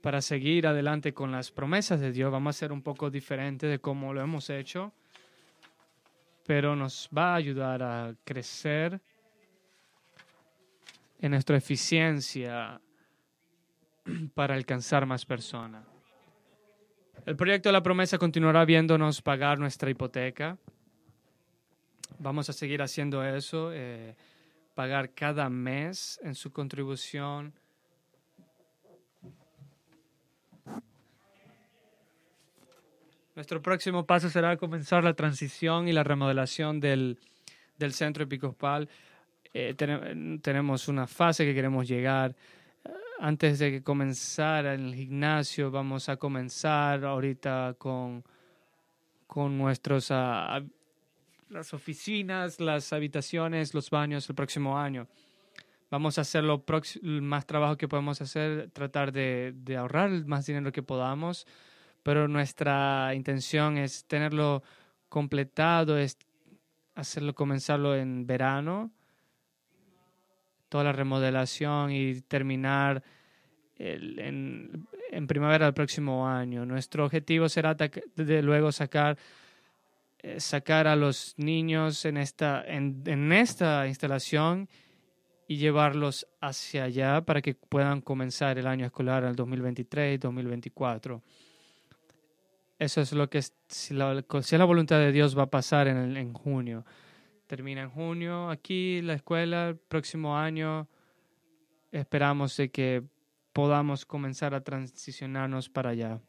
[0.00, 2.32] para seguir adelante con las promesas de Dios.
[2.32, 4.92] Vamos a ser un poco diferente de cómo lo hemos hecho,
[6.46, 9.00] pero nos va a ayudar a crecer
[11.20, 12.80] en nuestra eficiencia
[14.34, 15.84] para alcanzar más personas.
[17.26, 20.56] El proyecto de la promesa continuará viéndonos pagar nuestra hipoteca.
[22.18, 24.16] Vamos a seguir haciendo eso, eh,
[24.74, 27.52] pagar cada mes en su contribución
[33.36, 37.18] Nuestro próximo paso será comenzar la transición y la remodelación del,
[37.78, 38.88] del centro episcopal.
[39.54, 39.74] Eh,
[40.42, 42.34] tenemos una fase que queremos llegar.
[43.20, 48.24] Antes de que comenzar en el gimnasio, vamos a comenzar ahorita con,
[49.26, 50.66] con nuestros, uh,
[51.50, 55.06] las oficinas, las habitaciones, los baños el próximo año.
[55.90, 56.64] Vamos a hacer lo
[57.02, 61.46] más trabajo que podemos hacer, tratar de, de ahorrar el más dinero que podamos
[62.02, 64.62] pero nuestra intención es tenerlo
[65.08, 66.16] completado, es
[66.94, 68.90] hacerlo, comenzarlo en verano,
[70.68, 73.02] toda la remodelación y terminar
[73.76, 74.86] en,
[75.26, 76.64] primavera del próximo año.
[76.64, 79.18] Nuestro objetivo será de luego sacar
[80.22, 84.68] eh, sacar a los niños en esta, en, en esta instalación
[85.48, 91.22] y llevarlos hacia allá para que puedan comenzar el año escolar en el 2023-2024.
[92.80, 96.16] Eso es lo que, si, la, es la voluntad de Dios, va a pasar en,
[96.16, 96.86] en junio.
[97.46, 100.88] Termina en junio aquí la escuela, el próximo año
[101.92, 103.02] esperamos de que
[103.52, 106.22] podamos comenzar a transicionarnos para allá.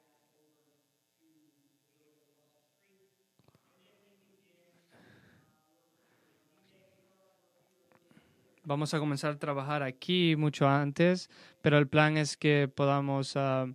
[8.66, 11.30] Vamos a comenzar a trabajar aquí mucho antes,
[11.62, 13.68] pero el plan es que podamos ah,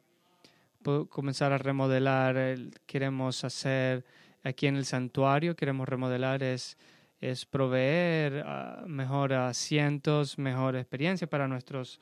[1.08, 2.56] comenzar a remodelar,
[2.86, 4.04] queremos hacer
[4.42, 6.78] aquí en el santuario, queremos remodelar es,
[7.20, 12.00] es proveer uh, mejor asientos, mejor experiencia para nuestros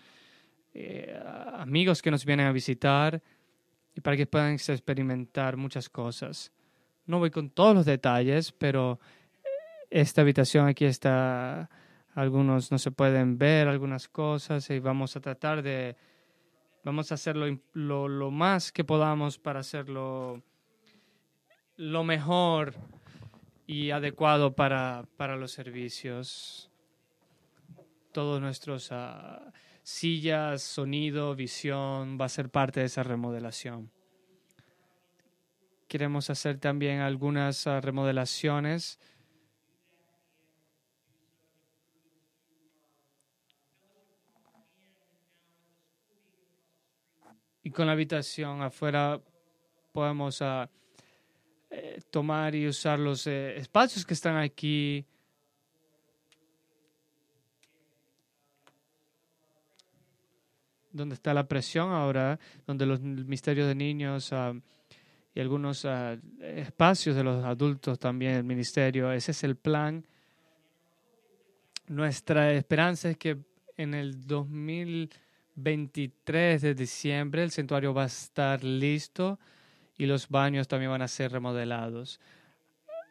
[0.74, 1.18] eh,
[1.55, 3.22] amigos que nos vienen a visitar
[3.95, 6.53] y para que puedan experimentar muchas cosas.
[7.07, 8.99] No voy con todos los detalles, pero
[9.91, 11.70] esta habitación aquí está,
[12.14, 15.97] algunos no se pueden ver, algunas cosas y vamos a tratar de
[16.85, 20.43] Vamos a hacerlo lo, más que podamos para hacerlo
[21.76, 22.74] lo mejor
[23.66, 26.70] y adecuado para, para los servicios.
[28.12, 29.51] Todos nuestros uh,
[29.82, 33.91] sillas, sonido, visión va a ser parte de esa remodelación.
[35.89, 39.01] Queremos hacer también algunas uh, remodelaciones
[47.65, 49.19] y con la habitación afuera
[49.91, 50.69] podemos ah,
[51.71, 55.05] eh, tomar y usar los eh, espacios que están aquí.
[60.93, 62.39] donde está la presión ahora,
[62.69, 64.55] donde los misterios de niños ah,
[65.35, 70.07] y algunos ah, espacios de los adultos también, el ministerio, ese es el plan.
[71.89, 73.39] Nuestra esperanza es que
[73.77, 74.25] en el
[75.57, 79.39] 2023 de diciembre el santuario va a estar listo
[79.97, 82.21] y los baños también van a ser remodelados.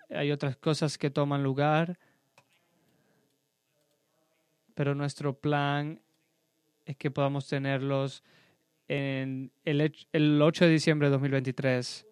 [0.10, 1.98] Hay otras cosas que toman lugar,
[4.76, 6.02] pero nuestro plan
[6.86, 8.24] es que podamos tenerlos
[8.90, 12.06] en el, el 8 de diciembre de 2023.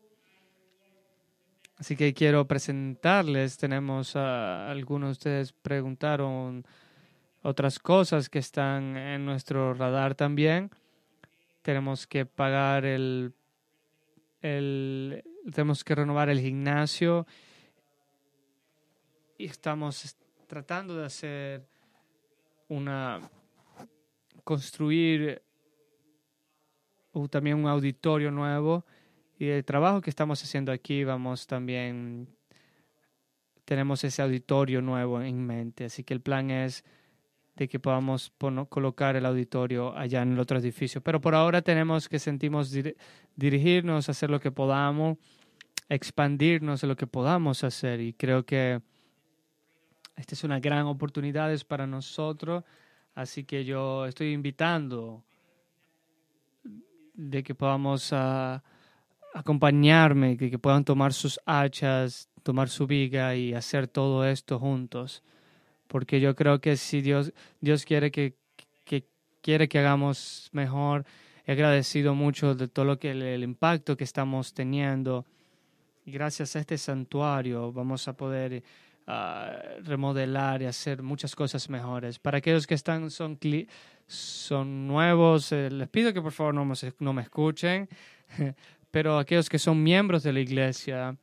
[1.76, 6.66] Así que quiero presentarles, tenemos a algunos de ustedes preguntaron
[7.42, 10.72] otras cosas que están en nuestro radar también.
[11.62, 13.34] Tenemos que pagar el,
[14.42, 17.26] el tenemos que renovar el gimnasio
[19.38, 20.16] y estamos
[20.48, 21.66] tratando de hacer
[22.68, 23.20] una
[24.44, 25.42] construir
[27.30, 28.86] también un auditorio nuevo
[29.42, 32.28] y el trabajo que estamos haciendo aquí, vamos también,
[33.66, 35.86] tenemos ese auditorio nuevo en mente.
[35.86, 36.86] Así que el plan es
[37.62, 38.34] de que podamos
[38.70, 41.00] colocar el auditorio allá en el otro edificio.
[41.00, 42.76] Pero por ahora tenemos que sentimos
[43.36, 45.20] dirigirnos, hacer lo que podamos,
[45.88, 48.00] expandirnos en lo que podamos hacer.
[48.00, 48.82] Y creo que
[50.16, 52.64] esta es una gran oportunidad para nosotros.
[53.14, 55.24] Así que yo estoy invitando
[57.14, 58.60] de que podamos uh,
[59.36, 65.22] acompañarme, que, puedan tomar sus hachas, tomar su viga y hacer todo esto juntos.
[65.92, 68.36] Porque yo creo que si Dios, Dios quiere que,
[68.86, 69.04] que
[69.42, 71.04] quiere que hagamos mejor,
[71.46, 75.26] he agradecido mucho de todo lo que el, impacto que estamos teniendo.
[76.06, 78.64] Gracias a este santuario vamos a poder
[79.06, 79.52] ah,
[79.84, 82.20] remodelar y hacer muchas cosas mejores.
[82.20, 83.38] Para aquellos que están son,
[84.08, 87.90] son nuevos, eh, les pido que por favor no me, no me escuchen.
[88.92, 91.18] pero aquellos que son miembros de la iglesia,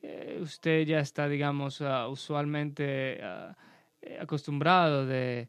[0.00, 3.56] eh, usted ya está, digamos, ah, usualmente ah,
[4.20, 5.48] acostumbrado de,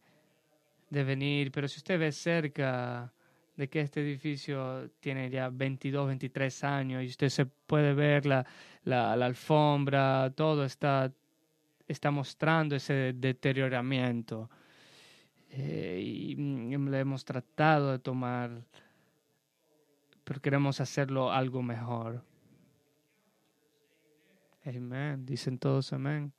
[0.89, 3.11] de, venir, pero si usted ve cerca
[3.55, 8.45] de que este edificio tiene ya 22, 23 años y usted se puede ver la,
[8.83, 11.11] la, alfombra, todo está,
[11.87, 14.49] está mostrando ese deterioramiento.
[15.49, 18.51] Eh, y mm, le hemos tratado de tomar
[20.27, 22.21] pero queremos hacerlo algo mejor.
[24.65, 25.25] Amén.
[25.25, 26.33] Dicen todos amén.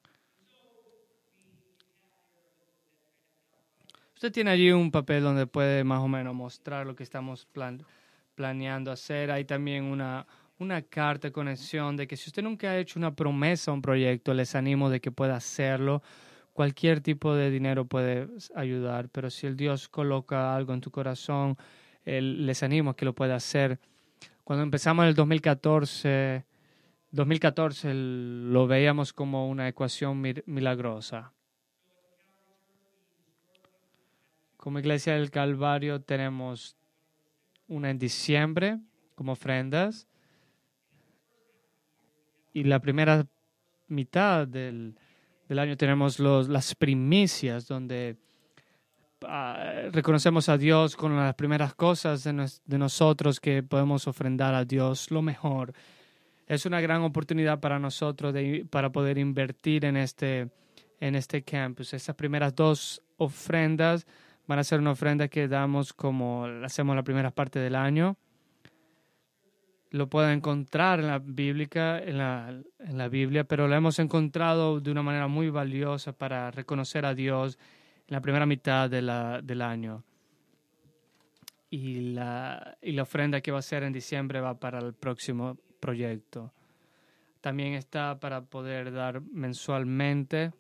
[4.19, 7.47] Usted tiene allí un papel donde puede más o menos mostrar lo que estamos
[8.35, 9.31] planeando hacer.
[9.31, 10.27] Hay también una,
[10.59, 13.81] una carta de conexión de que si usted nunca ha hecho una promesa a un
[13.81, 16.03] proyecto, les animo de que pueda hacerlo.
[16.53, 21.57] Cualquier tipo de dinero puede ayudar, pero si el Dios coloca algo en tu corazón,
[22.05, 23.79] les animo a que lo pueda hacer.
[24.43, 26.45] Cuando empezamos en el 2014,
[27.13, 31.35] 2014 lo veíamos como una ecuación milagrosa.
[34.59, 36.77] Como Iglesia del Calvario tenemos
[37.67, 38.79] una en diciembre
[39.15, 40.07] como ofrendas
[42.53, 43.27] y la primera
[43.87, 44.99] mitad del,
[45.49, 48.19] del año tenemos los, las primicias donde
[49.27, 55.11] Ah, reconocemos a Dios con las primeras cosas de, nosotros que podemos ofrendar a Dios,
[55.11, 55.73] lo mejor.
[56.47, 60.51] Es una gran oportunidad para nosotros de, para poder invertir en este,
[61.01, 61.95] en este campus.
[61.95, 64.07] Esas primeras dos ofrendas
[64.49, 68.17] van a ser una ofrenda que damos como hacemos la primera parte del año.
[69.91, 74.81] Lo pueden encontrar en la, bíblica, en, la, en la Biblia, pero lo hemos encontrado
[74.81, 77.59] de una manera muy valiosa para reconocer a Dios
[78.07, 80.03] en la primera mitad de la, del año.
[81.71, 85.59] Y la, y la ofrenda que va a ser en diciembre va para el próximo
[85.79, 86.53] proyecto.
[87.43, 90.53] También está para poder dar mensualmente.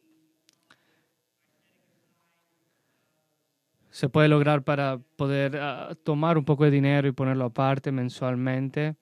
[3.91, 8.97] Se puede lograr para poder ah, tomar un poco de dinero y ponerlo aparte mensualmente.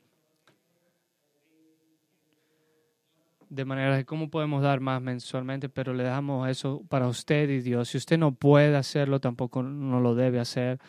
[3.49, 7.61] de manera de cómo podemos dar más mensualmente, pero le damos eso para usted y
[7.61, 7.89] Dios.
[7.89, 10.81] Si usted no puede hacerlo, tampoco no lo debe hacer,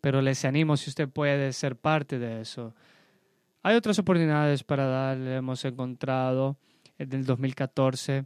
[0.00, 2.74] pero les animo si usted puede ser parte de eso.
[3.62, 6.56] Hay otras oportunidades para dar, hemos encontrado
[6.98, 8.24] en el 2014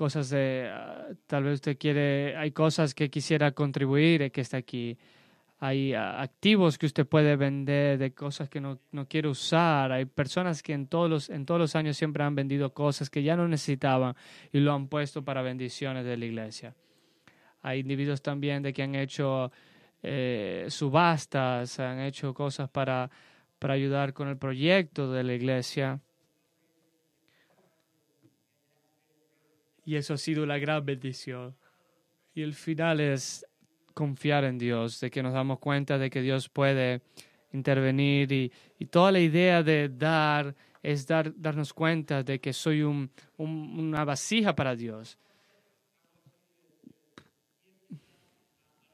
[0.00, 4.96] cosas de, ah, tal vez usted quiere, hay cosas que quisiera contribuir, que está aquí
[5.58, 9.92] hay ah, activos que usted puede vender de cosas que no, no, quiere usar.
[9.92, 13.22] Hay personas que en todos, los, en todos los años siempre han vendido cosas que
[13.22, 14.16] ya no necesitaban
[14.52, 16.74] y lo han puesto para bendiciones de la iglesia.
[17.60, 19.52] Hay individuos también de que han hecho
[20.02, 23.10] eh, subastas, han hecho cosas para,
[23.58, 26.00] para ayudar con el proyecto de la iglesia.
[29.90, 31.56] Y eso ha sido la gran bendición.
[32.32, 33.44] Y el final es
[33.92, 37.02] confiar en Dios, de que nos damos cuenta de que Dios puede
[37.52, 42.82] intervenir y, y toda la idea de dar es dar, darnos cuenta de que soy
[42.82, 45.18] un, una vasija para Dios.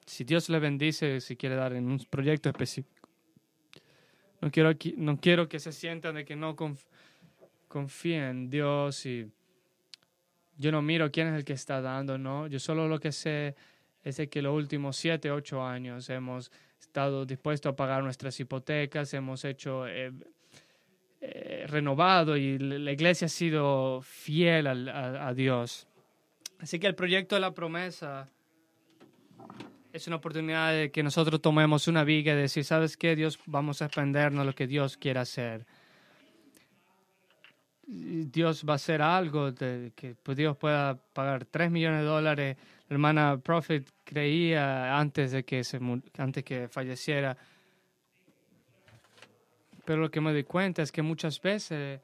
[0.06, 3.06] Si Dios le bendice, si quiere dar en un proyecto específico,
[4.40, 6.56] no quiero, no quiero que se sientan de que no
[7.68, 9.30] confíen en Dios y
[10.58, 12.46] yo no miro quién es el que está dando, no.
[12.46, 13.54] Yo solo lo que sé
[14.02, 16.50] es que los últimos siete, ocho años hemos
[16.80, 20.12] estado dispuestos a pagar nuestras hipotecas, hemos hecho eh,
[21.20, 25.88] eh, renovado y la iglesia ha sido fiel a, Dios.
[26.60, 28.28] Así que el proyecto de la promesa
[29.92, 33.16] es una oportunidad de que nosotros tomemos una viga y decir, ¿sabes qué?
[33.16, 35.66] Dios, vamos a expandernos lo que Dios quiere hacer.
[37.86, 42.56] Dios va a hacer algo de, que pues, Dios pueda pagar 3 millones de dólares.
[42.88, 45.80] La hermana Prophet creía antes de que, se,
[46.18, 47.36] antes que falleciera
[49.86, 52.00] pero lo que me doy cuenta es que muchas veces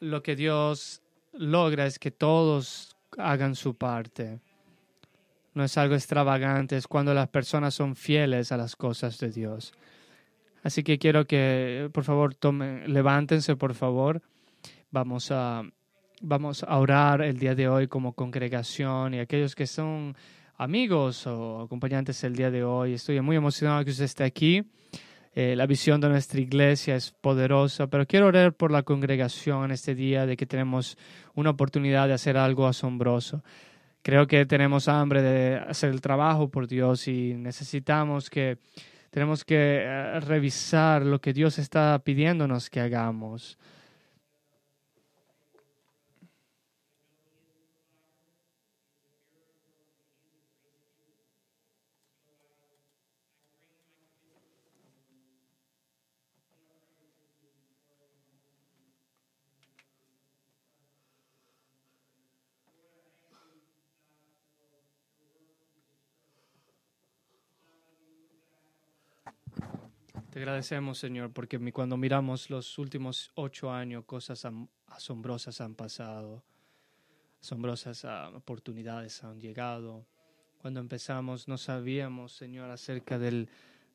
[0.00, 1.00] lo que Dios
[1.32, 4.40] logra es que todos hagan su parte.
[5.54, 9.72] No es algo extravagante, es cuando las personas son fieles a las cosas de Dios.
[10.64, 14.22] Así que quiero que, por favor, tomen, levántense, por favor.
[14.90, 15.62] Vamos a,
[16.22, 20.16] vamos a orar el día de hoy como congregación y aquellos que son
[20.56, 22.94] amigos o acompañantes el día de hoy.
[22.94, 24.64] Estoy muy emocionado que usted esté aquí.
[25.34, 29.94] Eh, la visión de nuestra iglesia es poderosa, pero quiero orar por la congregación este
[29.94, 30.96] día de que tenemos
[31.34, 33.44] una oportunidad de hacer algo asombroso.
[34.00, 38.56] Creo que tenemos hambre de hacer el trabajo por Dios y necesitamos que,
[39.14, 43.56] tenemos que eh, revisar lo que Dios está pidiéndonos que hagamos.
[70.34, 74.44] Te agradecemos, Señor, porque cuando miramos los últimos ocho años, cosas
[74.88, 76.42] asombrosas han pasado,
[77.40, 80.04] asombrosas ah, oportunidades han llegado.
[80.60, 83.48] Cuando empezamos no sabíamos, Señor, acerca del,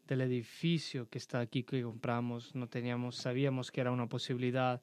[0.07, 4.81] del edificio que está aquí que compramos, no teníamos, sabíamos que era una posibilidad,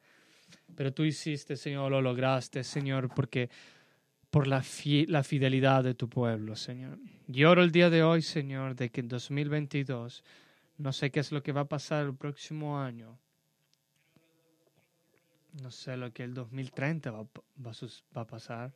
[0.74, 3.48] pero tú hiciste, Señor, lo lograste, Señor, porque
[4.28, 4.62] por la,
[5.06, 6.98] la fidelidad de tu pueblo, Señor.
[7.26, 10.22] Y oro el día de hoy, Señor, de que en 2022
[10.78, 13.18] no sé qué es lo que va a pasar el próximo año.
[15.62, 17.26] No sé lo que el 2030 va,
[18.14, 18.74] a pasar.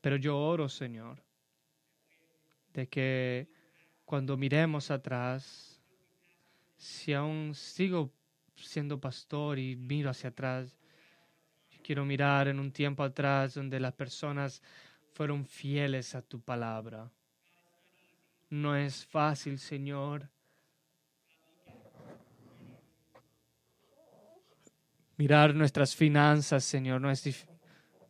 [0.00, 1.20] Pero yo oro, Señor,
[2.72, 3.48] de que
[4.04, 5.80] cuando miremos atrás,
[6.76, 8.12] si aún sigo
[8.54, 10.78] siendo pastor y miro hacia atrás,
[11.82, 14.62] quiero mirar en un tiempo atrás donde las personas
[15.14, 17.10] fueron fieles a tu palabra.
[18.50, 20.30] No es fácil, Señor,
[25.16, 27.00] mirar nuestras finanzas, Señor.
[27.00, 27.46] No es,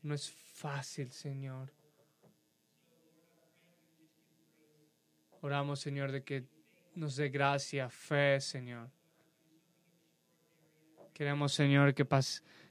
[0.02, 1.72] no es fácil, Señor.
[5.40, 6.44] Oramos, Señor, de que
[6.94, 8.88] nos dé gracia, fe, Señor.
[11.12, 12.06] Queremos, Señor, que,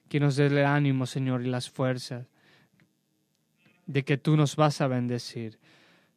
[0.10, 2.28] que nos dé el ánimo, Señor, y las fuerzas
[3.86, 5.60] de que tú nos vas a bendecir.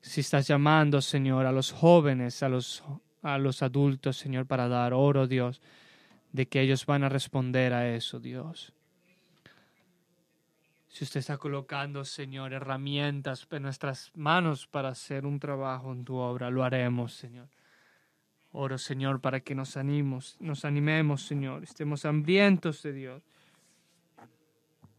[0.01, 2.83] Si estás llamando, Señor, a los jóvenes, a los,
[3.23, 5.61] a los adultos, Señor, para dar oro, Dios
[6.37, 8.75] de que ellos van a responder a eso, Dios.
[10.89, 16.17] Si usted está colocando, Señor, herramientas en nuestras manos para hacer un trabajo en tu
[16.17, 17.49] obra, lo haremos, Señor.
[18.53, 23.23] Oro, Señor, para que nos animemos, nos animemos, Señor, estemos hambrientos de Dios.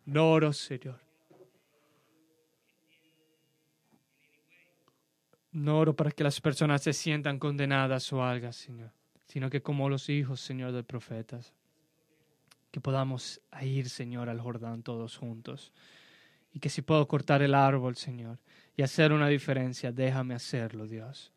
[0.05, 0.99] No oro, Señor.
[5.51, 8.96] No oro para que las personas se sientan condenadas o algo, Señor
[9.27, 11.53] sino que como los hijos, Señor, de profetas,
[12.71, 15.71] que podamos ir, Señor, al Jordán todos juntos.
[16.53, 18.39] Y que si puedo cortar el árbol, Señor,
[18.75, 21.31] y hacer una diferencia, déjame hacerlo, Dios.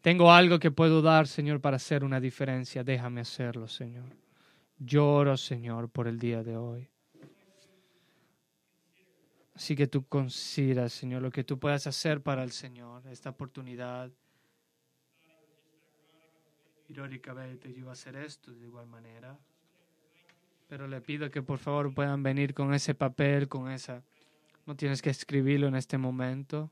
[0.00, 4.04] Tengo algo que puedo dar, Señor, para hacer una diferencia, déjame hacerlo, Señor.
[4.78, 6.88] Lloro, Señor, por el día de hoy.
[9.54, 14.10] Así que tú consideras, Señor, lo que tú puedas hacer para el Señor, esta oportunidad.
[16.88, 19.38] Irónicamente yo hacer esto de igual manera.
[20.68, 24.02] Pero le pido que por favor puedan venir con ese papel, con esa...
[24.66, 26.70] No tienes que escribirlo en este momento.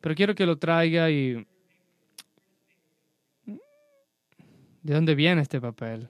[0.00, 1.46] Pero quiero que lo traiga y...
[4.82, 6.08] ¿De dónde viene este papel?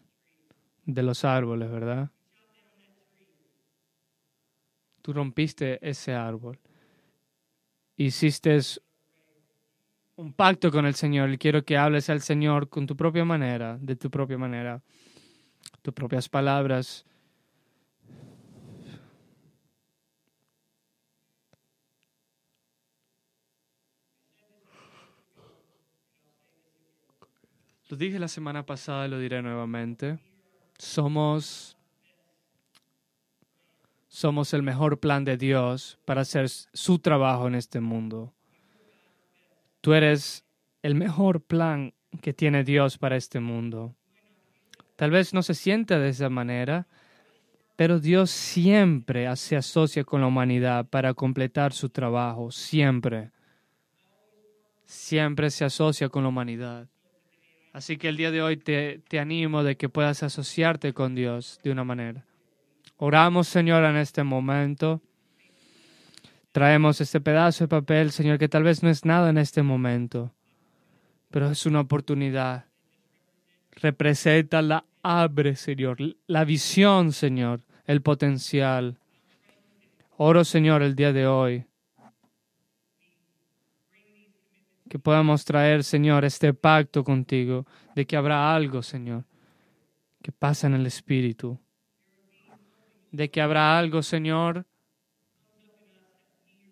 [0.84, 2.10] De los árboles, ¿verdad?
[5.00, 6.58] Tú rompiste ese árbol.
[7.96, 8.58] Hiciste
[10.16, 13.78] un pacto con el Señor y quiero que hables al Señor con tu propia manera,
[13.80, 14.82] de tu propia manera,
[15.82, 17.04] tus propias palabras.
[27.88, 30.18] Lo dije la semana pasada y lo diré nuevamente.
[30.78, 31.76] Somos
[34.08, 38.32] somos el mejor plan de Dios para hacer su trabajo en este mundo.
[39.84, 40.46] Tú eres
[40.80, 43.94] el mejor plan que tiene Dios para este mundo.
[44.96, 46.86] Tal vez no se sienta de esa manera,
[47.76, 53.30] pero Dios siempre se asocia con la humanidad para completar su trabajo, siempre.
[54.86, 56.88] Siempre se asocia con la humanidad.
[57.74, 61.60] Así que el día de hoy te, te animo de que puedas asociarte con Dios
[61.62, 62.24] de una manera.
[62.96, 65.02] Oramos, Señor, en este momento.
[66.54, 70.32] Traemos este pedazo de papel, Señor, que tal vez no es nada en este momento,
[71.32, 72.66] pero es una oportunidad.
[73.72, 75.98] Representa la abre, Señor,
[76.28, 79.00] la visión, Señor, el potencial.
[80.16, 81.66] Oro, Señor, el día de hoy.
[84.88, 89.24] Que podamos traer, Señor, este pacto contigo, de que habrá algo, Señor,
[90.22, 91.58] que pasa en el Espíritu
[93.10, 94.66] de que habrá algo, Señor,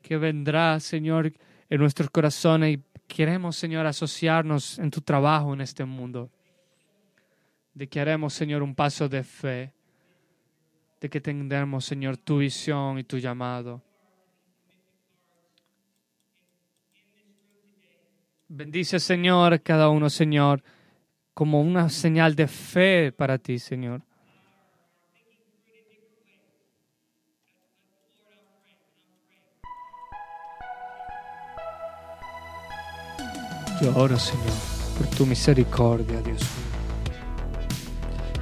[0.02, 1.32] que vendrá, Señor,
[1.70, 6.30] en nuestros corazones y queremos, Señor, asociarnos en tu trabajo en este mundo.
[7.72, 9.72] De que haremos, Señor, un paso de fe.
[11.00, 13.82] De que tendremos, Señor, tu visión y tu llamado.
[18.48, 20.62] Bendice, Señor, cada uno, Señor,
[21.32, 24.02] como una señal de fe para ti, Señor.
[33.90, 34.54] Oro, Señor,
[34.96, 36.72] por tu misericordia, Dios mío.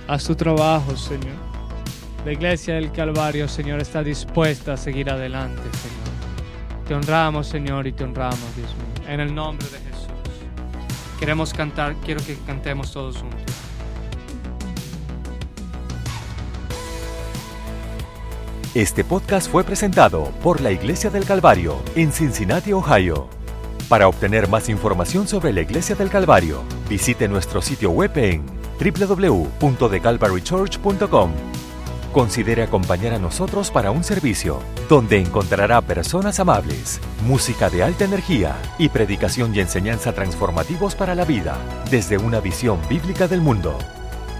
[0.06, 1.36] Haz tu trabajo, Señor.
[2.24, 6.86] La iglesia del Calvario, Señor, está dispuesta a seguir adelante, Señor.
[6.86, 9.08] Te honramos, Señor, y te honramos, Dios mío.
[9.08, 10.08] En el nombre de Jesús.
[11.18, 13.40] Queremos cantar, quiero que cantemos todos juntos.
[18.74, 23.39] Este podcast fue presentado por la Iglesia del Calvario en Cincinnati, Ohio.
[23.90, 28.44] Para obtener más información sobre la Iglesia del Calvario, visite nuestro sitio web en
[28.78, 31.32] www.thecalvarychurch.com.
[32.12, 38.54] Considere acompañar a nosotros para un servicio donde encontrará personas amables, música de alta energía
[38.78, 41.58] y predicación y enseñanza transformativos para la vida
[41.90, 43.76] desde una visión bíblica del mundo.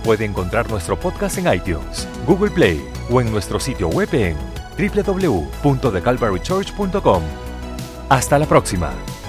[0.04, 4.36] Puede encontrar nuestro podcast en iTunes, Google Play o en nuestro sitio web en
[4.78, 7.22] www.thecalvarychurch.com.
[8.08, 8.92] Hasta la próxima.